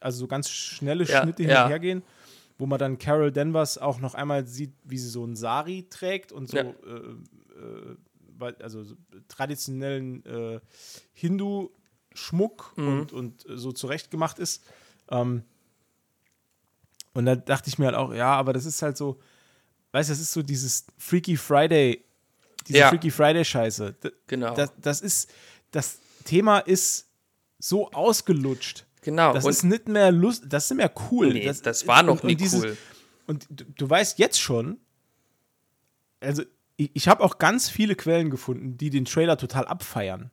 [0.00, 2.02] also so ganz schnelle Schnitte hin und her gehen,
[2.58, 6.32] wo man dann Carol Danvers auch noch einmal sieht, wie sie so ein Sari trägt
[6.32, 6.62] und so, Ja.
[6.64, 8.96] äh, äh, also so
[9.28, 10.60] traditionellen äh,
[11.14, 12.88] Hindu-Schmuck Mhm.
[12.88, 14.64] und, und so zurechtgemacht ist.
[15.10, 15.42] Ähm,
[17.14, 19.18] und da dachte ich mir halt auch, ja, aber das ist halt so,
[19.92, 22.04] weißt du, das ist so dieses Freaky Friday,
[22.66, 22.88] diese Ja.
[22.90, 23.96] Freaky Friday-Scheiße.
[24.26, 24.54] Genau.
[24.54, 25.30] Das, das ist,
[25.70, 27.08] das Thema ist
[27.58, 28.84] so ausgelutscht.
[29.08, 29.32] Genau.
[29.32, 31.32] Das und ist nicht mehr lust, das ist nicht mehr cool.
[31.32, 32.76] nee, das, war noch und- und nie dieses- cool.
[33.26, 34.78] Und du, du weißt jetzt schon,
[36.20, 36.42] also
[36.76, 40.30] ich, ich habe auch ganz viele Quellen gefunden, die den Trailer total abfeiern.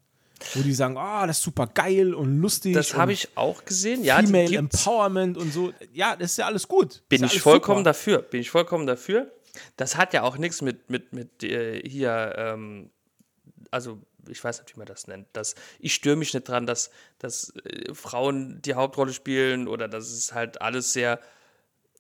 [0.54, 2.74] Wo die sagen, oh, das ist super geil und lustig.
[2.74, 4.04] Das habe ich auch gesehen.
[4.04, 4.54] Ja, Female.
[4.58, 5.72] Empowerment und so.
[5.94, 7.04] Ja, das ist ja alles gut.
[7.08, 7.90] Bin ich vollkommen super.
[7.90, 8.22] dafür.
[8.22, 9.32] Bin ich vollkommen dafür.
[9.78, 12.90] Das hat ja auch nichts mit, mit, mit äh, hier, ähm,
[13.72, 15.28] also ich weiß nicht, wie man das nennt.
[15.34, 20.10] Das, ich störe mich nicht dran, dass, dass äh, Frauen die Hauptrolle spielen oder dass
[20.10, 21.20] es halt alles sehr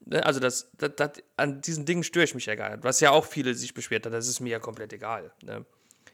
[0.05, 2.83] Ne, Also das, das, das, an diesen Dingen störe ich mich ja gar nicht.
[2.83, 5.31] Was ja auch viele sich beschwert haben, das ist mir ja komplett egal.
[5.41, 5.65] Ne?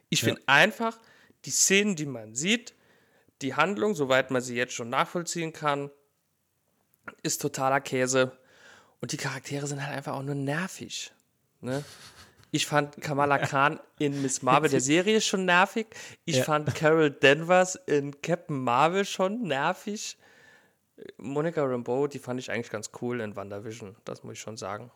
[0.09, 0.97] Ich finde einfach,
[1.45, 2.73] die Szenen, die man sieht,
[3.41, 5.89] die Handlung, soweit man sie jetzt schon nachvollziehen kann,
[7.23, 8.37] ist totaler Käse.
[8.99, 11.11] Und die Charaktere sind halt einfach auch nur nervig.
[11.59, 11.83] Ne?
[12.53, 15.87] Ich fand Kamala Khan in Miss Marvel der Serie schon nervig.
[16.25, 16.43] Ich Ja.
[16.43, 20.17] fand Carol Danvers in Captain Marvel schon nervig.
[21.17, 24.91] Monica Rambeau, die fand ich eigentlich ganz cool in WandaVision, das muss ich schon sagen.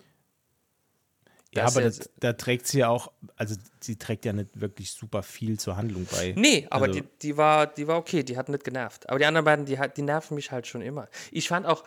[1.53, 4.91] Ja, Das aber das, da trägt sie ja auch, also sie trägt ja nicht wirklich
[4.91, 6.33] super viel zur Handlung bei.
[6.37, 9.07] Nee, aber Also- die, die, war, die war okay, die hat nicht genervt.
[9.09, 11.07] Aber die anderen beiden, die, die nerven mich halt schon immer.
[11.31, 11.85] Ich fand auch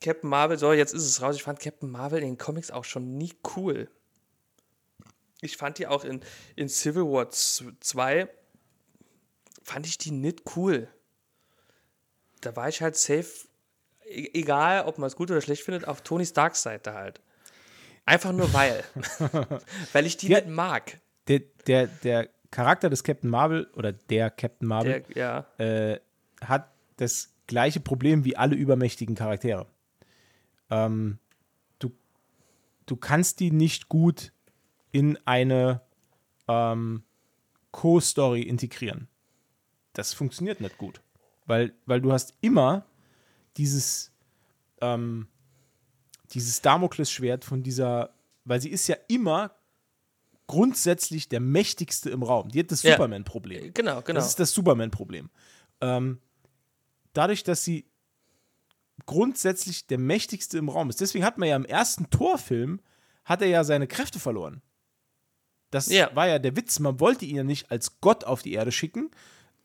[0.00, 2.84] Captain Marvel, so jetzt ist es raus, ich fand Captain Marvel in den Comics auch
[2.84, 3.90] schon nie cool.
[5.42, 6.20] Ich fand die auch in,
[6.56, 8.28] in Civil War 2,
[9.62, 10.88] fand ich die nicht cool.
[12.40, 13.28] Da war ich halt safe,
[14.04, 17.20] e- egal ob man es gut oder schlecht findet, auf Tony Starks Seite halt.
[18.04, 18.84] Einfach nur weil.
[19.92, 20.38] weil ich die Ja.
[20.40, 21.00] nicht mag.
[21.28, 25.46] Der, der, der Charakter des Captain Marvel oder der Captain Marvel Der, ja.
[25.58, 26.00] äh,
[26.42, 29.66] hat das gleiche Problem wie alle übermächtigen Charaktere.
[30.70, 31.18] Ähm,
[31.78, 31.92] du,
[32.86, 34.32] du kannst die nicht gut
[34.92, 35.80] in eine
[36.48, 37.02] ähm,
[37.70, 39.08] Co-Story integrieren.
[39.92, 41.00] Das funktioniert nicht gut.
[41.46, 42.86] Weil, weil du hast immer
[43.56, 44.12] dieses,
[44.80, 45.28] ähm,
[46.32, 48.14] dieses Damoklesschwert von dieser,
[48.44, 49.52] weil sie ist ja immer
[50.46, 52.48] grundsätzlich der mächtigste im Raum.
[52.48, 52.92] Die hat das Ja.
[52.92, 53.72] Superman-Problem.
[53.74, 54.18] Genau, genau.
[54.18, 55.30] Das ist das Superman-Problem.
[55.80, 56.20] Ähm,
[57.12, 57.86] dadurch, dass sie
[59.06, 61.00] grundsätzlich der mächtigste im Raum ist.
[61.00, 62.80] Deswegen hat man ja im ersten Torfilm
[63.24, 64.62] hat er ja seine Kräfte verloren.
[65.70, 66.10] Das Ja.
[66.14, 66.78] war ja der Witz.
[66.80, 69.10] Man wollte ihn ja nicht als Gott auf die Erde schicken,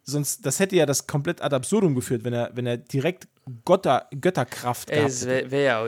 [0.03, 3.28] sonst das hätte ja das komplett ad absurdum geführt, wenn er, wenn er direkt
[3.66, 5.51] Götter, Götterkraft Ey, gehabt es hätte.
[5.51, 5.88] wär ja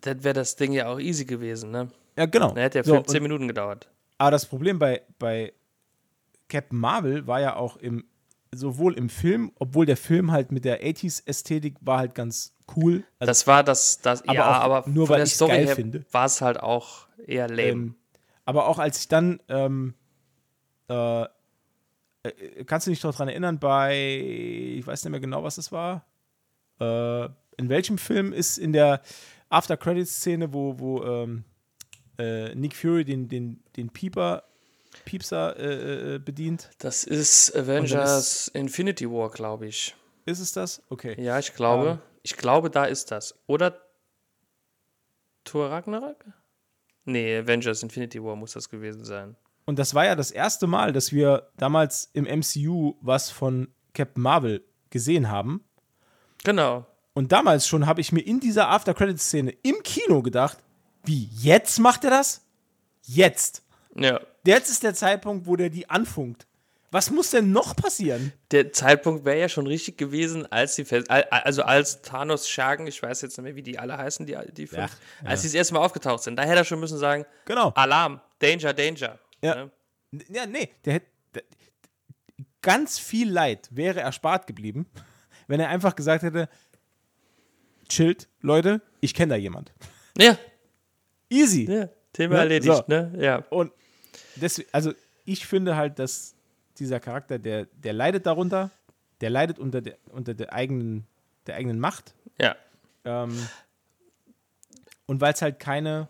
[0.00, 1.88] dann wäre das Ding ja auch easy gewesen, ne?
[2.16, 2.48] Ja, genau.
[2.48, 3.88] Dann hätte der So, Film und- 10 Minuten gedauert.
[4.18, 5.52] Aber das Problem bei, bei
[6.48, 8.04] Captain Marvel war ja auch im,
[8.52, 13.04] sowohl im Film, obwohl der Film halt mit der 80s-Ästhetik war halt ganz cool.
[13.18, 15.74] Also, Das war das, das aber ja, aber nur, von weil ich's Story geil her
[15.76, 16.04] finde.
[16.12, 17.62] war es halt auch eher lame.
[17.62, 17.94] ähm,
[18.44, 19.94] aber auch als ich dann, ähm,
[20.88, 23.96] äh, äh, kannst du dich noch dran erinnern, bei,
[24.78, 26.06] ich weiß nicht mehr genau, was es war,
[26.80, 27.24] äh,
[27.56, 29.02] in welchem Film ist in der
[29.48, 31.44] After-Credits-Szene, wo, wo ähm,
[32.18, 34.44] äh, Nick Fury den, den, den Pieper,
[35.04, 36.70] Piepser äh, äh, bedient?
[36.78, 39.94] das ist Avengers Infinity War, glaube ich.
[40.26, 40.82] Ist es das?
[40.88, 41.20] Okay.
[41.20, 41.88] Ja, ich glaube.
[41.88, 41.98] Ähm.
[42.22, 43.34] ich glaube, da ist das.
[43.46, 43.80] Oder
[45.44, 46.24] Thor Ragnarok?
[47.04, 49.36] Nee, Avengers Infinity War muss das gewesen sein.
[49.66, 54.22] Und das war ja das erste Mal, dass wir damals im MCU was von Captain
[54.22, 55.64] Marvel gesehen haben.
[56.44, 56.86] Genau.
[57.14, 60.58] Und damals schon habe ich mir in dieser After-Credits-Szene im Kino gedacht,
[61.04, 62.44] wie, jetzt macht er das?
[63.02, 63.62] Jetzt.
[63.94, 64.20] Ja.
[64.44, 66.46] Jetzt ist der Zeitpunkt, wo der die anfunkt.
[66.94, 68.32] Was muss denn noch passieren?
[68.52, 72.86] Der Zeitpunkt wäre ja schon richtig gewesen, als sie fest, al- also als Thanos Schergen,
[72.86, 74.78] ich weiß jetzt nicht mehr, wie die alle heißen, die, die fünf,
[75.22, 76.36] Ja, als sie das erste Mal aufgetaucht sind.
[76.36, 77.70] Da hätte er schon müssen sagen, Genau.
[77.74, 79.18] Alarm, Danger, Danger.
[79.42, 79.54] Ja.
[79.64, 79.70] Ne?
[80.28, 81.06] Ja, nee, der hätte.
[82.62, 84.86] Ganz viel Leid wäre erspart geblieben,
[85.48, 86.48] wenn er einfach gesagt hätte:
[87.88, 89.72] Chillt, Leute, ich kenne da jemand.
[90.16, 90.38] Ja,
[91.28, 91.64] Easy.
[91.70, 92.40] ja, Thema Ne?
[92.40, 92.84] erledigt, So.
[92.86, 93.12] ne?
[93.18, 93.44] Ja.
[93.50, 93.72] Und
[94.36, 94.92] deswegen, also
[95.24, 96.33] ich finde halt, dass
[96.78, 98.70] dieser Charakter, der, der leidet darunter,
[99.20, 101.06] der leidet unter der, unter der eigenen,
[101.46, 102.14] der eigenen Macht.
[102.40, 102.56] Ja.
[103.04, 103.36] Ähm,
[105.06, 106.08] und weil es halt keine,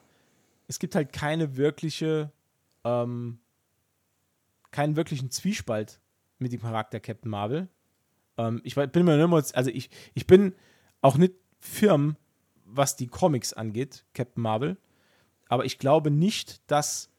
[0.69, 2.31] es gibt halt keine wirkliche,
[2.85, 3.39] ähm,
[4.71, 6.01] keinen wirklichen Zwiespalt
[6.39, 7.69] mit dem Charakter Captain Marvel.
[8.39, 10.55] Ähm, ich bin mir nicht also ich, ich bin
[11.01, 12.17] auch nicht firm,
[12.65, 14.77] was die Comics angeht, Captain Marvel.
[15.49, 17.11] Aber ich glaube nicht, dass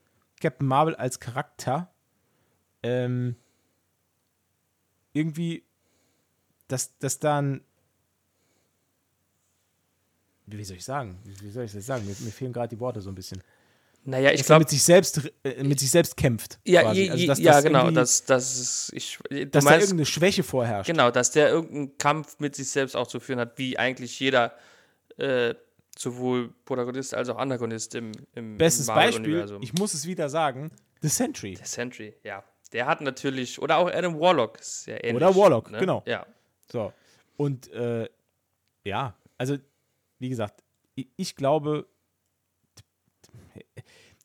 [0.41, 1.91] Captain Marvel als Charakter
[2.85, 3.35] ähm,
[5.13, 5.63] irgendwie,
[6.67, 7.61] dass, dass da ein
[10.47, 11.17] wie soll ich sagen?
[11.23, 12.05] Wie soll ich das sagen?
[12.05, 13.41] Mir, mir fehlen gerade die Worte so ein bisschen.
[14.03, 16.59] Naja, ich Dass glaube, mit sich selbst äh, mit sich selbst kämpft.
[16.63, 17.09] ja, quasi.
[17.09, 20.91] Also, dass ja das genau, dass, dass ich, dass da meinst, irgendeine Schwäche vorherrscht.
[20.91, 24.53] genau, dass der irgendeinen Kampf mit sich selbst auch zu führen hat, wie eigentlich jeder
[25.17, 25.55] äh,
[25.97, 30.69] sowohl Protagonist als auch Antagonist im, im, Bestes im Beispiel, ich muss es wieder sagen,
[31.01, 31.55] The Sentry.
[31.55, 32.43] Der Sentry, ja.
[32.75, 35.15] Der hat natürlich, oder auch Adam Warlock ist ja ähnlich.
[35.15, 35.79] Oder Warlock, ne?
[35.79, 36.03] genau.
[36.05, 36.25] Ja.
[36.69, 36.91] So.
[37.37, 38.09] Und äh,
[38.83, 39.55] ja, also
[40.19, 40.61] wie gesagt,
[40.95, 41.87] ich, ich glaube,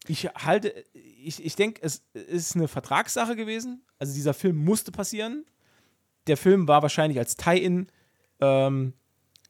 [0.09, 3.85] ich halte, ich, ich denke, es ist eine Vertragssache gewesen.
[4.01, 5.47] Also dieser Film musste passieren.
[6.27, 7.87] Der Film war wahrscheinlich als Tie-In
[8.41, 8.95] ähm,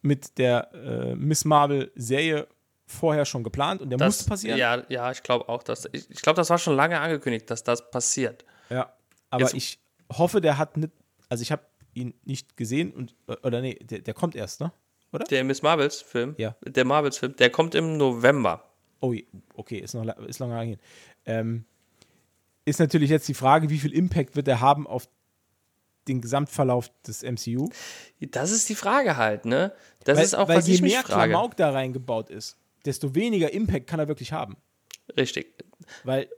[0.02, 2.48] mit der äh, Miss Marvel-Serie
[2.84, 4.58] vorher schon geplant und der Das, musste passieren.
[4.58, 5.88] Ja, ja, ich glaube auch, dass.
[5.92, 8.44] Ich, ich glaube, das war schon lange angekündigt, dass das passiert.
[8.70, 8.92] Ja,
[9.30, 9.78] aber Jetzt- ich
[10.12, 10.92] hoffe, der hat nicht,
[11.28, 11.62] also ich habe
[11.94, 14.72] ihn nicht gesehen und, oder nee, der, der kommt erst, ne?
[15.30, 16.54] Der Miss Marvels-Film, Ja.
[16.64, 18.64] der Marvels-Film, der kommt im November.
[19.00, 19.12] Oh,
[19.54, 20.78] okay, ist noch ist lange lang hin.
[21.26, 21.64] Ähm,
[22.64, 25.08] ist natürlich jetzt die Frage, wie viel Impact wird er haben auf
[26.06, 27.68] den Gesamtverlauf des MCU?
[28.20, 29.72] Das ist die Frage halt, ne?
[30.04, 31.30] Das weil, ist auch, weil was je ich mich mehr frage.
[31.32, 34.56] Klamauk da reingebaut ist, desto weniger Impact kann er wirklich haben.
[35.16, 35.64] Richtig.
[36.04, 36.28] Weil Äh,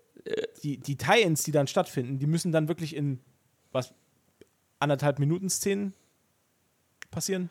[0.62, 3.20] die, die Tie-Ins, die dann stattfinden, die müssen dann wirklich in
[3.72, 3.92] was
[4.78, 5.94] anderthalb Minuten Szenen
[7.10, 7.50] passieren.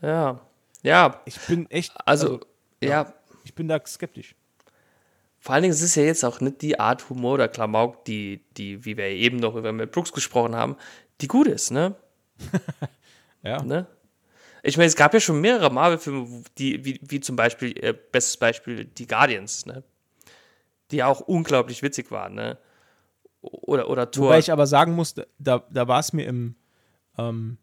[0.00, 0.40] Ja.
[0.82, 2.40] Ja, Ich bin echt, also,
[2.82, 3.12] ja.
[3.44, 4.34] ich bin da skeptisch.
[5.38, 8.44] Vor allen Dingen, es ist ja jetzt auch nicht die Art Humor oder Klamauk, die,
[8.56, 10.76] die, wie wir eben noch über Mel Brooks gesprochen haben,
[11.20, 11.94] die gut ist, ne?
[13.44, 13.60] Ja.
[13.60, 13.88] ne?
[14.62, 18.36] Ich meine, es gab ja schon mehrere Marvel-Filme, die, wie, wie zum Beispiel, äh, bestes
[18.36, 19.82] Beispiel, die Guardians, ne?
[20.92, 22.58] Die auch unglaublich witzig waren, ne?
[23.40, 24.26] Oder, oder Thor.
[24.26, 26.54] Wobei ich aber sagen muss, da, da war es mir im,
[27.18, 27.58] ähm,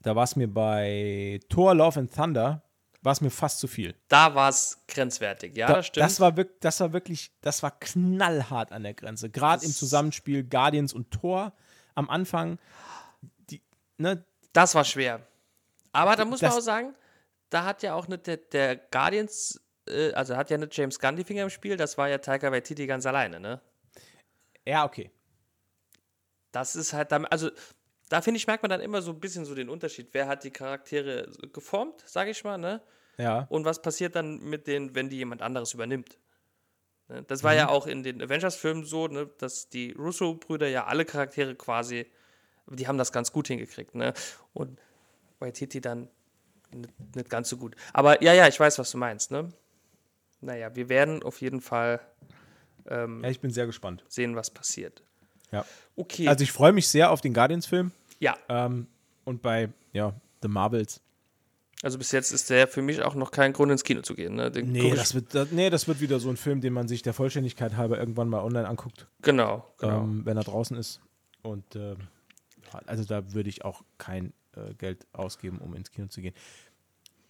[0.00, 2.62] da war es mir bei Thor Love and Thunder,
[3.02, 3.94] war es mir fast zu viel.
[4.08, 6.04] da war es grenzwertig, ja, Da, das stimmt.
[6.04, 9.30] das, war wirklich, das war wirklich, das war knallhart an der Grenze.
[9.30, 11.52] Gerade im Zusammenspiel Guardians und Thor
[11.94, 12.58] am Anfang,
[13.50, 13.62] die,
[13.96, 15.26] ne, Das war schwer.
[15.92, 16.94] Aber da muss man Das- auch sagen,
[17.48, 21.16] da hat ja auch nicht der, der Guardians, äh, also hat ja nicht James Gunn
[21.16, 23.60] die Finger im Spiel, das war ja Taika Waititi ganz alleine, ne?
[24.66, 25.10] ja, okay.
[26.52, 27.50] Das ist halt, dann, also
[28.08, 30.08] da finde ich, merkt man dann immer so ein bisschen so den Unterschied.
[30.12, 32.80] Wer hat die Charaktere geformt, sage ich mal, ne?
[33.18, 33.46] Ja.
[33.50, 36.18] Und was passiert dann mit denen, wenn die jemand anderes übernimmt?
[37.08, 37.24] Ne?
[37.24, 37.58] Das war Mhm.
[37.58, 42.06] ja auch in den Avengers-Filmen so, ne, dass die Russo-Brüder ja alle Charaktere quasi,
[42.68, 44.14] die haben das ganz gut hingekriegt, ne?
[44.54, 44.80] Und
[45.38, 46.08] Waititi dann
[46.72, 47.76] nicht, nicht ganz so gut.
[47.92, 49.48] Aber ja, ja, ich weiß, was du meinst, ne?
[50.40, 52.00] Naja, wir werden auf jeden Fall
[52.88, 54.04] ähm, ja, ich bin sehr gespannt.
[54.08, 55.02] sehen, was passiert.
[55.52, 55.64] Ja.
[55.96, 58.86] Okay, Also ich freue mich sehr auf den Guardians-Film ja, ähm,
[59.24, 61.00] und bei, ja, The Marvels.
[61.82, 64.34] also bis jetzt ist der für mich auch noch kein Grund ins Kino zu gehen,
[64.34, 64.50] ne?
[64.50, 67.02] Den Nee das, wird, das, nee, das wird wieder so ein Film, den man sich
[67.02, 70.02] der Vollständigkeit halber irgendwann mal online anguckt, genau, genau.
[70.02, 71.00] ähm, wenn er draußen ist.
[71.42, 71.94] Und ja,
[72.86, 76.34] also da würde ich auch kein äh, Geld ausgeben, um ins Kino zu gehen.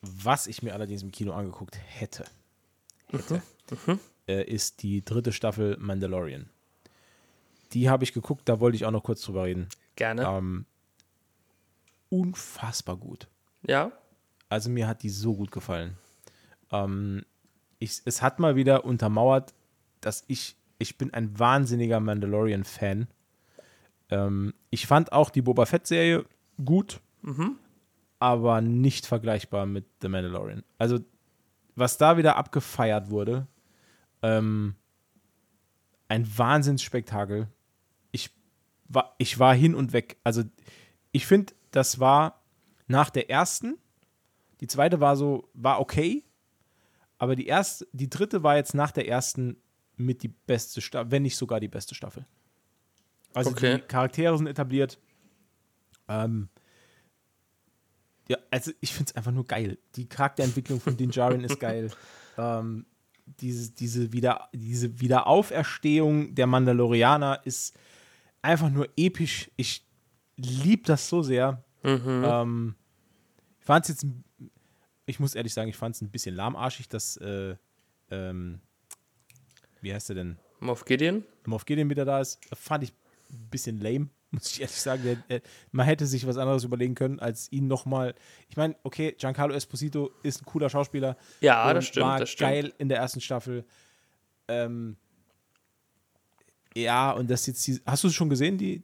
[0.01, 2.25] Was ich mir allerdings im Kino angeguckt hätte,
[3.11, 3.43] hätte
[4.29, 6.49] Äh, ist die dritte Staffel Mandalorian.
[7.73, 9.69] Die habe ich geguckt, da wollte ich auch noch kurz drüber reden.
[9.97, 10.23] Gerne.
[10.25, 10.67] Ähm,
[12.09, 13.29] unfassbar gut.
[13.67, 13.93] Ja,
[14.49, 15.97] Also mir hat die so gut gefallen.
[16.71, 17.25] Ähm,
[17.79, 19.55] ich, es hat mal wieder untermauert,
[20.01, 23.09] dass ich, ich bin ein wahnsinniger Mandalorian-Fan.
[24.11, 26.25] Ähm, ich fand auch die Boba Fett-Serie
[26.65, 27.01] gut,
[28.21, 30.63] aber nicht vergleichbar mit The Mandalorian.
[30.79, 31.01] Also
[31.77, 33.47] was da wieder abgefeiert wurde,
[34.23, 34.75] ähm,
[36.09, 37.49] ein Wahnsinnsspektakel.
[38.11, 38.31] Ich
[38.89, 40.17] war, ich war hin und weg.
[40.25, 40.43] Also
[41.13, 42.43] ich finde, das war
[42.87, 43.79] nach der ersten,
[44.61, 46.25] die zweite war so, war okay,
[47.19, 49.57] aber die erste, die dritte war jetzt nach der ersten
[49.97, 52.27] mit die beste Staffel, wenn nicht sogar die beste Staffel.
[53.35, 53.77] Also Okay.
[53.77, 54.99] die Charaktere sind etabliert.
[56.09, 56.49] Ähm,
[58.29, 59.79] ja, also ich finde es einfach nur geil.
[59.95, 61.91] Die Charakterentwicklung von Din Djarin ist geil.
[62.39, 62.85] Ähm,
[63.41, 67.75] diese, diese, wieder, diese Wiederauferstehung der Mandalorianer ist
[68.43, 69.51] einfach nur episch.
[69.57, 69.87] Ich
[70.37, 71.65] liebe das so sehr.
[71.83, 72.75] Ähm,
[73.59, 74.07] ich fand es jetzt,
[75.07, 77.57] ich muss ehrlich sagen, ich fand es ein bisschen lahmarschig, dass, äh,
[78.11, 78.61] ähm,
[79.81, 80.39] wie heißt er denn?
[80.61, 81.25] Moff Gideon.
[81.47, 82.93] Moff Gideon wieder da ist, fand ich
[83.31, 85.03] ein bisschen lame, muss ich ehrlich sagen.
[85.05, 85.41] Der, der,
[85.73, 88.15] man hätte sich was anderes überlegen können, als ihn nochmal.
[88.49, 91.17] Ich meine, okay, Giancarlo Esposito ist ein cooler Schauspieler.
[91.41, 92.51] Ja, das stimmt, War das stimmt.
[92.51, 93.65] geil in der ersten Staffel.
[94.49, 94.97] Ähm,
[96.75, 97.67] ja, und das jetzt.
[97.67, 98.83] Die, hast du es schon gesehen, die?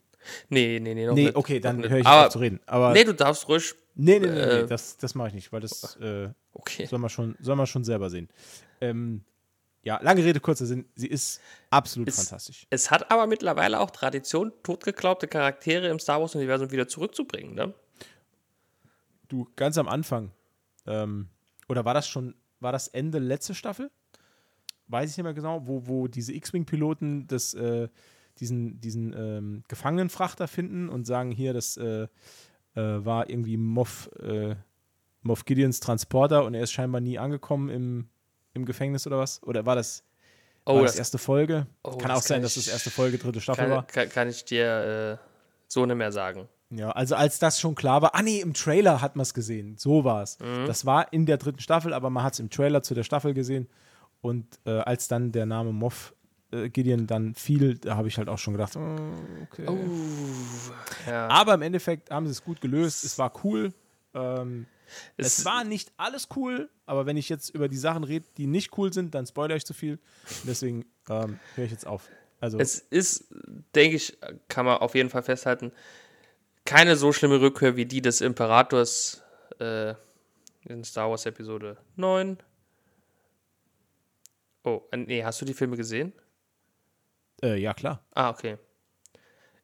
[0.48, 1.36] Nee, nee, nee, noch Nee, nicht.
[1.36, 2.60] okay, dann höre ich Aber, auf zu reden.
[2.66, 3.74] Aber Nee, du darfst ruhig.
[3.94, 6.86] nee, nee, nee, nee, äh, das, das mache ich nicht, weil das äh, Okay.
[6.86, 8.28] soll, man schon, soll man schon selber sehen.
[8.80, 9.24] Ähm,
[9.82, 10.84] ja, lange Rede, kurzer Sinn.
[10.94, 12.66] Sie ist absolut Ist- fantastisch.
[12.70, 17.74] Es hat aber mittlerweile auch Tradition, totgeglaubte Charaktere im Star Wars-Universum wieder zurückzubringen, ne?
[19.28, 20.30] Du, ganz am Anfang,
[20.86, 21.28] ähm,
[21.68, 23.90] oder war das schon, war das Ende letzte Staffel?
[24.88, 27.88] Weiß ich nicht mehr genau, wo, wo diese X-Wing-Piloten das, äh,
[28.40, 32.08] diesen, diesen ähm, Gefangenenfrachter finden und sagen, hier, das äh, äh,
[32.74, 34.54] war irgendwie Moff, äh,
[35.22, 38.08] Moff Gideons Transporter und er ist scheinbar nie angekommen im,
[38.54, 39.42] im Gefängnis oder was?
[39.42, 40.02] Oder war das,
[40.64, 41.66] Oh, war das das erste Folge?
[41.82, 43.86] Oh, kann auch sein, kann dass ich- das erste Folge, dritte Staffel kann, war.
[43.86, 45.26] kann, kann ich dir äh,
[45.68, 46.48] so nicht mehr sagen.
[46.70, 49.76] Ja, also als das schon klar war, ah nee, im Trailer hat man es gesehen,
[49.76, 50.38] so war es.
[50.66, 53.34] Das war in der dritten Staffel, aber man hat es im Trailer zu der Staffel
[53.34, 53.68] gesehen.
[54.22, 56.14] Und äh, als dann der Name Moff
[56.50, 59.66] äh, Gideon dann fiel, da habe ich halt auch schon gedacht, mm, okay.
[61.06, 61.28] Ja.
[61.28, 63.72] Aber im Endeffekt haben sie es gut gelöst, es war cool.
[64.14, 64.66] Ähm,
[65.16, 68.46] es, Es- war nicht alles cool, aber wenn ich jetzt über die Sachen rede, die
[68.46, 69.98] nicht cool sind, dann spoilere ich zu viel.
[70.44, 72.08] Deswegen ähm, höre ich jetzt auf.
[72.40, 73.26] Also, Es ist,
[73.74, 74.18] denke ich,
[74.48, 75.72] kann man auf jeden Fall festhalten,
[76.64, 79.22] keine so schlimme Rückkehr wie die des Imperators
[79.60, 79.94] äh,
[80.64, 82.38] in Star Wars Episode 9.
[84.64, 86.12] Oh, äh, nee, hast du die Filme gesehen?
[87.42, 88.04] äh, ja klar.
[88.14, 88.58] Ah, okay.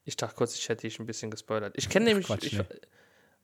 [0.05, 1.75] Ich dachte kurz, ich hätte dich ein bisschen gespoilert.
[1.77, 2.27] Ich kenne nämlich.
[2.27, 2.65] Quatsch, ich, nee.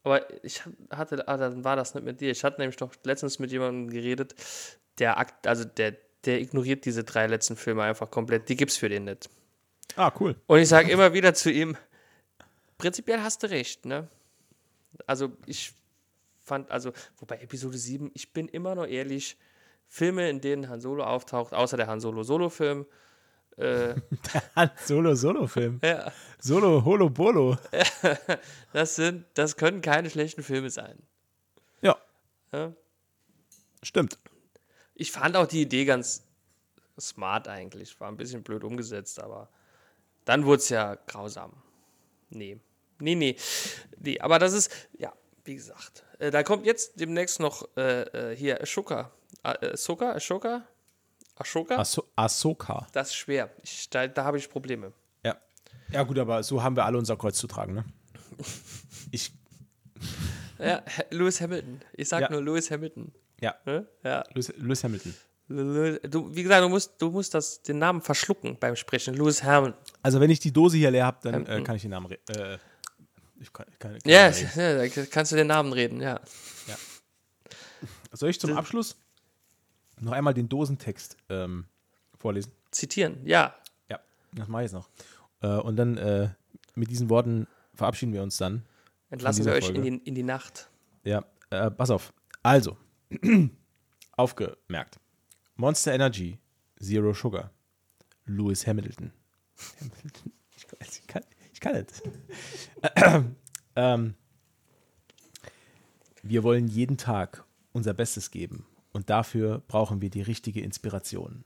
[0.05, 2.31] Aber ich hatte, ah, dann war das nicht mit dir.
[2.31, 4.35] Ich hatte nämlich doch letztens mit jemandem geredet,
[4.99, 5.97] der akt, also der,
[6.27, 8.49] der ignoriert diese drei letzten Filme einfach komplett.
[8.49, 9.31] Die gibt's für den nicht.
[9.97, 10.37] Ah, cool.
[10.47, 11.77] Und ich sage immer wieder zu ihm,
[12.77, 14.09] prinzipiell hast du recht, ne?
[15.07, 15.73] Also ich
[16.43, 19.39] fand, also, wobei Episode 7, ich bin immer noch ehrlich,
[19.89, 22.85] Filme, in denen Han Solo auftaucht, außer der Han Solo-Solo-Film,
[23.57, 23.95] äh,
[24.85, 25.81] Solo, Solo-Film.
[25.83, 27.57] ja, Solo, Holo, Bolo.
[28.73, 30.99] das sind, das können keine schlechten Filme sein.
[31.83, 31.97] Ja,
[32.53, 32.73] Ja?
[33.83, 34.19] stimmt.
[34.95, 36.23] Ich fand auch die Idee ganz
[37.01, 37.99] smart eigentlich.
[38.01, 39.49] War ein bisschen blöd umgesetzt, aber
[40.25, 41.53] dann wurde es ja grausam.
[42.31, 42.61] Nee.
[43.01, 43.37] Nee, nee.
[43.99, 45.13] Nee, aber das ist, ja,
[45.45, 46.05] wie gesagt.
[46.19, 48.03] Äh, da kommt jetzt demnächst noch äh,
[48.33, 49.11] äh, hier Ashoka.
[49.43, 50.13] Äh, Ahsoka?
[50.13, 50.67] Ashoka?
[51.37, 51.77] Ashoka?
[51.77, 52.87] Ahso Ahsoka.
[52.93, 53.51] das ist schwer.
[53.63, 54.93] Ich, da da habe ich Probleme.
[55.25, 55.37] Ja.
[55.91, 57.85] Ja, gut, aber so haben wir alle unser Kreuz zu tragen, ne?
[59.11, 59.33] Ich,
[60.59, 61.81] Ja, Lewis Hamilton.
[61.93, 62.31] Ich sag Ja.
[62.31, 63.13] nur Lewis Hamilton.
[63.41, 63.87] ja, Ne?
[64.03, 64.25] Ja.
[64.33, 65.15] Lewis, Lewis Hamilton.
[65.47, 69.15] Du, wie gesagt, du musst, du musst das, den Namen verschlucken beim Sprechen.
[69.15, 69.79] Lewis Hamilton.
[70.03, 72.23] Also, wenn ich die Dose hier leer habe, dann äh, kann ich den Namen reden.
[72.35, 72.59] Äh,
[73.41, 76.19] ich kann, kann, kann Ja, ja, kannst du den Namen reden, ja.
[78.13, 78.97] Soll ich zum Abschluss
[80.05, 81.67] noch einmal den Dosentext ähm,
[82.19, 82.53] vorlesen?
[82.71, 83.55] Zitieren, ja.
[83.89, 84.01] Ja,
[84.35, 84.89] das mache ich jetzt noch.
[85.41, 86.31] Äh, und dann äh,
[86.75, 88.65] mit diesen Worten verabschieden wir uns dann.
[89.11, 90.69] Entlassen wir euch in die, in die Nacht.
[91.05, 92.13] Ja, äh, pass auf.
[92.43, 92.77] Also,
[94.17, 94.99] aufgemerkt.
[95.57, 96.39] Monster Energy,
[96.81, 97.51] Zero Sugar,
[98.27, 99.13] Lewis Hamilton.
[99.81, 100.33] Hamilton.
[100.57, 102.03] Ich, kann- ich kann, ich kann nicht.
[103.77, 104.15] ähm,
[106.23, 108.65] wir wollen jeden Tag unser Bestes geben
[108.95, 111.45] und dafür brauchen wir die richtige Inspiration.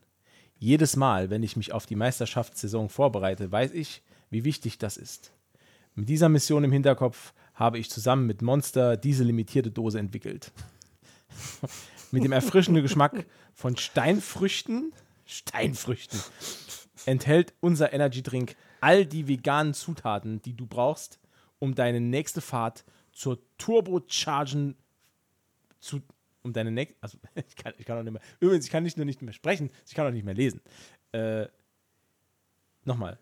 [0.59, 5.33] Jedes Mal, wenn ich mich auf die Meisterschaftssaison vorbereite, weiß ich, wie wichtig das ist.
[5.95, 10.53] Mit dieser Mission im Hinterkopf habe ich zusammen mit Monster diese limitierte Dose entwickelt.
[12.11, 14.93] mit dem erfrischenden Geschmack von Steinfrüchten,
[15.25, 16.21] Steinfrüchten,
[17.07, 21.19] enthält unser Energy Drink all die veganen Zutaten, die du brauchst,
[21.59, 24.77] um deine nächste Fahrt zur Turbochargen
[25.81, 26.03] zu
[26.43, 28.97] um deine nächste also ich kann, ich kann auch nicht mehr übrigens ich kann nicht
[28.97, 30.61] nur nicht mehr sprechen ich kann auch nicht mehr lesen
[31.13, 31.47] äh,
[32.85, 33.19] nochmal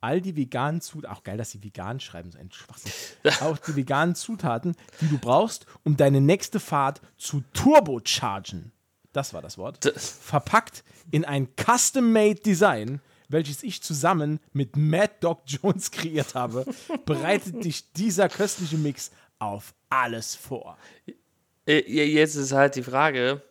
[0.00, 2.92] all die veganen Zutaten, auch geil, dass sie vegan schreiben, so ein Schwachsinn.
[3.40, 8.72] auch die veganen Zutaten, die du brauchst, um deine nächste Fahrt zu turbochargen.
[9.12, 9.84] Das war das Wort.
[9.96, 13.00] Verpackt in ein custom-made Design,
[13.30, 16.66] welches ich zusammen mit Mad Dog Jones kreiert habe,
[17.06, 20.76] bereitet dich dieser köstliche Mix auf alles vor.
[21.66, 23.42] Äh, Jetzt ist halt die Frage,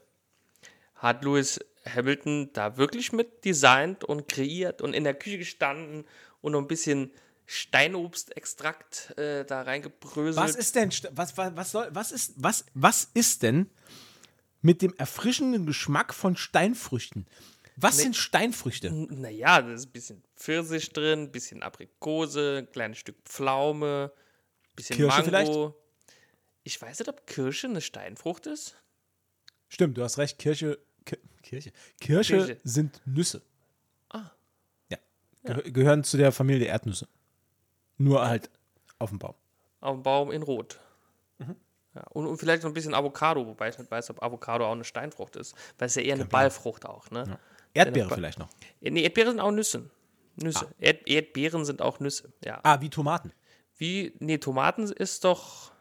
[0.95, 6.05] hat Lewis Hamilton da wirklich mit designt und kreiert und in der Küche gestanden
[6.41, 7.11] und noch ein bisschen
[7.45, 10.36] Steinobstextrakt äh, da reingebröselt?
[10.36, 13.69] Was ist denn, was, was soll, was ist, was, was ist denn
[14.61, 17.25] mit dem erfrischenden Geschmack von Steinfrüchten?
[17.82, 18.91] Was sind Steinfrüchte?
[18.91, 24.75] Naja, da ist ein bisschen Pfirsich drin, ein bisschen Aprikose, ein kleines Stück Pflaume, ein
[24.75, 25.75] bisschen Kirsche Mango.
[26.63, 28.75] Ich weiß nicht, ob Kirsche eine Steinfrucht ist.
[29.69, 31.71] Stimmt, du hast recht, Kirche, Ki Kirche,
[32.01, 32.57] Kirsche Kirsche.
[32.63, 33.41] sind Nüsse.
[34.09, 34.32] Ah.
[34.89, 34.97] Ja,
[35.43, 37.07] Gehö gehören zu der Familie der Erdnüsse.
[37.97, 38.49] Nur halt
[38.97, 39.36] auf dem Baum.
[39.80, 40.80] Auf dem Baum in Rot.
[41.38, 41.55] Mhm.
[41.95, 44.73] Ja, und, und vielleicht noch ein bisschen Avocado, wobei ich nicht weiß, ob Avocado auch
[44.73, 45.55] eine Steinfrucht ist.
[45.77, 47.39] Weil es ja eher eine Ballfrucht auch, ne?
[47.74, 48.49] Erdbeere vielleicht noch.
[48.82, 49.89] Äh, Nee, Erdbeeren sind auch Nüsse.
[50.36, 50.67] Nüsse.
[50.80, 52.59] Erd Erdbeeren sind auch Nüsse, ja.
[52.63, 53.34] Ah, wie Tomaten.
[53.78, 55.72] Wie, nee, Tomaten ist doch.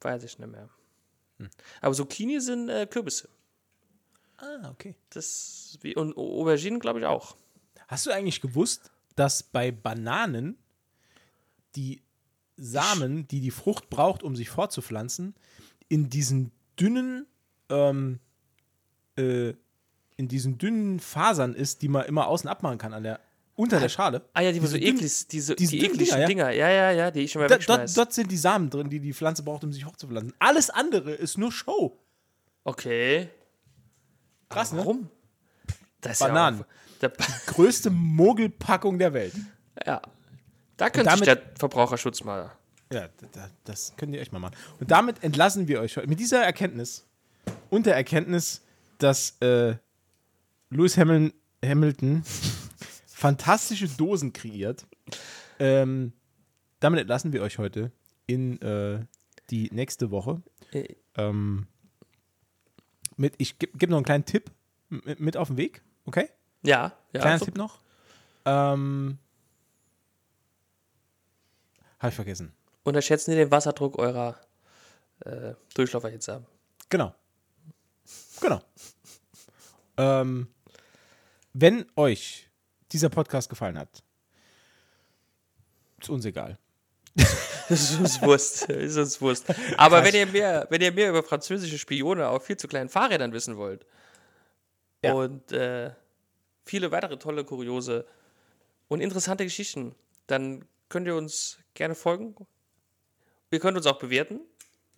[0.00, 0.68] Weiß ich nicht mehr.
[1.38, 1.50] Hm.
[1.80, 3.28] Aber Zucchini sind äh, Kürbisse.
[4.38, 4.96] Ah, okay.
[5.10, 7.36] Das, wie, und Au- Auberginen, glaube ich, auch.
[7.88, 10.56] Hast du eigentlich gewusst, dass bei Bananen
[11.76, 12.02] die
[12.56, 15.34] Samen, die die Frucht braucht, um sich fortzupflanzen,
[15.88, 17.26] in diesen dünnen,
[17.68, 18.18] ähm,
[19.16, 19.54] äh,
[20.16, 23.20] in diesen dünnen Fasern ist, die man immer außen abmachen kann an der,
[23.54, 24.22] unter der Schale.
[24.34, 27.10] Ah ja, die, Diese so eklig, diese, diese die ekligen Dinger, Dinger, ja, ja, ja,
[27.10, 29.64] die ich schon mal Da, dort, dort sind die Samen drin, die die Pflanze braucht,
[29.64, 30.32] um sich hochzupflanzen.
[30.38, 31.98] Alles andere ist nur Show.
[32.64, 33.28] Okay.
[34.48, 34.78] Krass, ne?
[34.78, 35.08] Warum?
[36.00, 36.64] Das ist Bananen.
[37.00, 39.34] Ja, auch, da, Größte Mogelpackung der Welt.
[39.86, 40.00] ja.
[40.76, 42.50] Da könnte sich damit- der Verbraucherschutz mal.
[42.92, 44.54] Ja, da, das könnt ihr euch mal machen.
[44.80, 47.06] Und damit entlassen wir euch heute mit dieser Erkenntnis
[47.70, 48.62] und der Erkenntnis,
[49.02, 49.76] dass äh,
[50.70, 51.32] Lewis Hamil
[51.64, 52.22] Hamilton
[53.06, 54.86] fantastische Dosen kreiert.
[55.58, 56.12] Ähm,
[56.80, 57.92] damit entlassen wir euch heute
[58.26, 59.04] in äh,
[59.50, 60.42] die nächste Woche.
[60.72, 61.66] Äh, Ähm,
[63.16, 64.50] mit, ich gebe geb noch einen kleinen Tipp
[64.88, 66.30] mit auf den Weg, okay?
[66.62, 67.20] Ja, ja.
[67.20, 67.78] Kleiner so- Tipp noch.
[68.46, 69.18] Ähm,
[71.98, 72.52] Habe ich vergessen.
[72.82, 74.40] Unterschätzen Sie den Wasserdruck eurer
[75.20, 76.44] äh, Durchlauferhitze.
[76.88, 77.14] Genau.
[78.42, 78.60] Genau.
[79.96, 80.48] ähm,
[81.54, 82.48] wenn euch
[82.92, 84.02] dieser Podcast gefallen hat,
[86.00, 86.58] ist uns egal.
[87.68, 88.68] Das ist uns Wurst.
[88.68, 89.46] Ist uns Wurst.
[89.78, 93.32] Aber wenn ihr, mehr, wenn ihr mehr über französische Spione auf viel zu kleinen Fahrrädern
[93.32, 93.86] wissen wollt
[95.02, 95.14] Ja.
[95.14, 95.92] und äh,
[96.66, 98.04] viele weitere tolle, kuriose
[98.88, 99.94] und interessante Geschichten,
[100.26, 102.34] dann könnt ihr uns gerne folgen.
[103.52, 104.40] Ihr könnt uns auch bewerten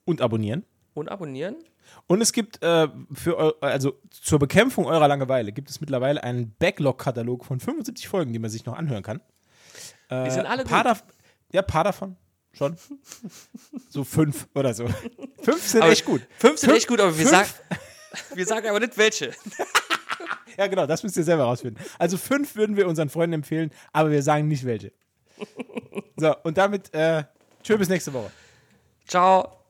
[0.07, 0.65] Und abonnieren.
[0.95, 1.63] und abonnieren.
[2.07, 7.45] Und es gibt äh, für also zur Bekämpfung eurer Langeweile gibt es mittlerweile einen Backlog-Katalog
[7.45, 9.21] von 75 Folgen, die man sich noch anhören kann.
[10.09, 10.93] Äh, Die sind alle paar gut.
[10.93, 11.05] dav-
[11.53, 12.17] Ja, paar davon
[12.53, 12.77] schon.
[13.89, 14.87] so fünf oder so.
[15.43, 16.23] Fünf sind Aber echt gut.
[16.39, 17.49] Fünf sind Fünf- echt gut, aber wir, sagen,
[18.35, 19.33] wir sagen aber nicht welche.
[20.57, 21.85] Ja, genau, das müsst ihr selber rausfinden.
[21.99, 24.93] Also fünf würden wir unseren Freunden empfehlen, aber wir sagen nicht welche.
[26.17, 27.25] So, und damit, äh,
[27.65, 28.31] tschö bis nächste Woche.
[29.05, 29.64] Ciao.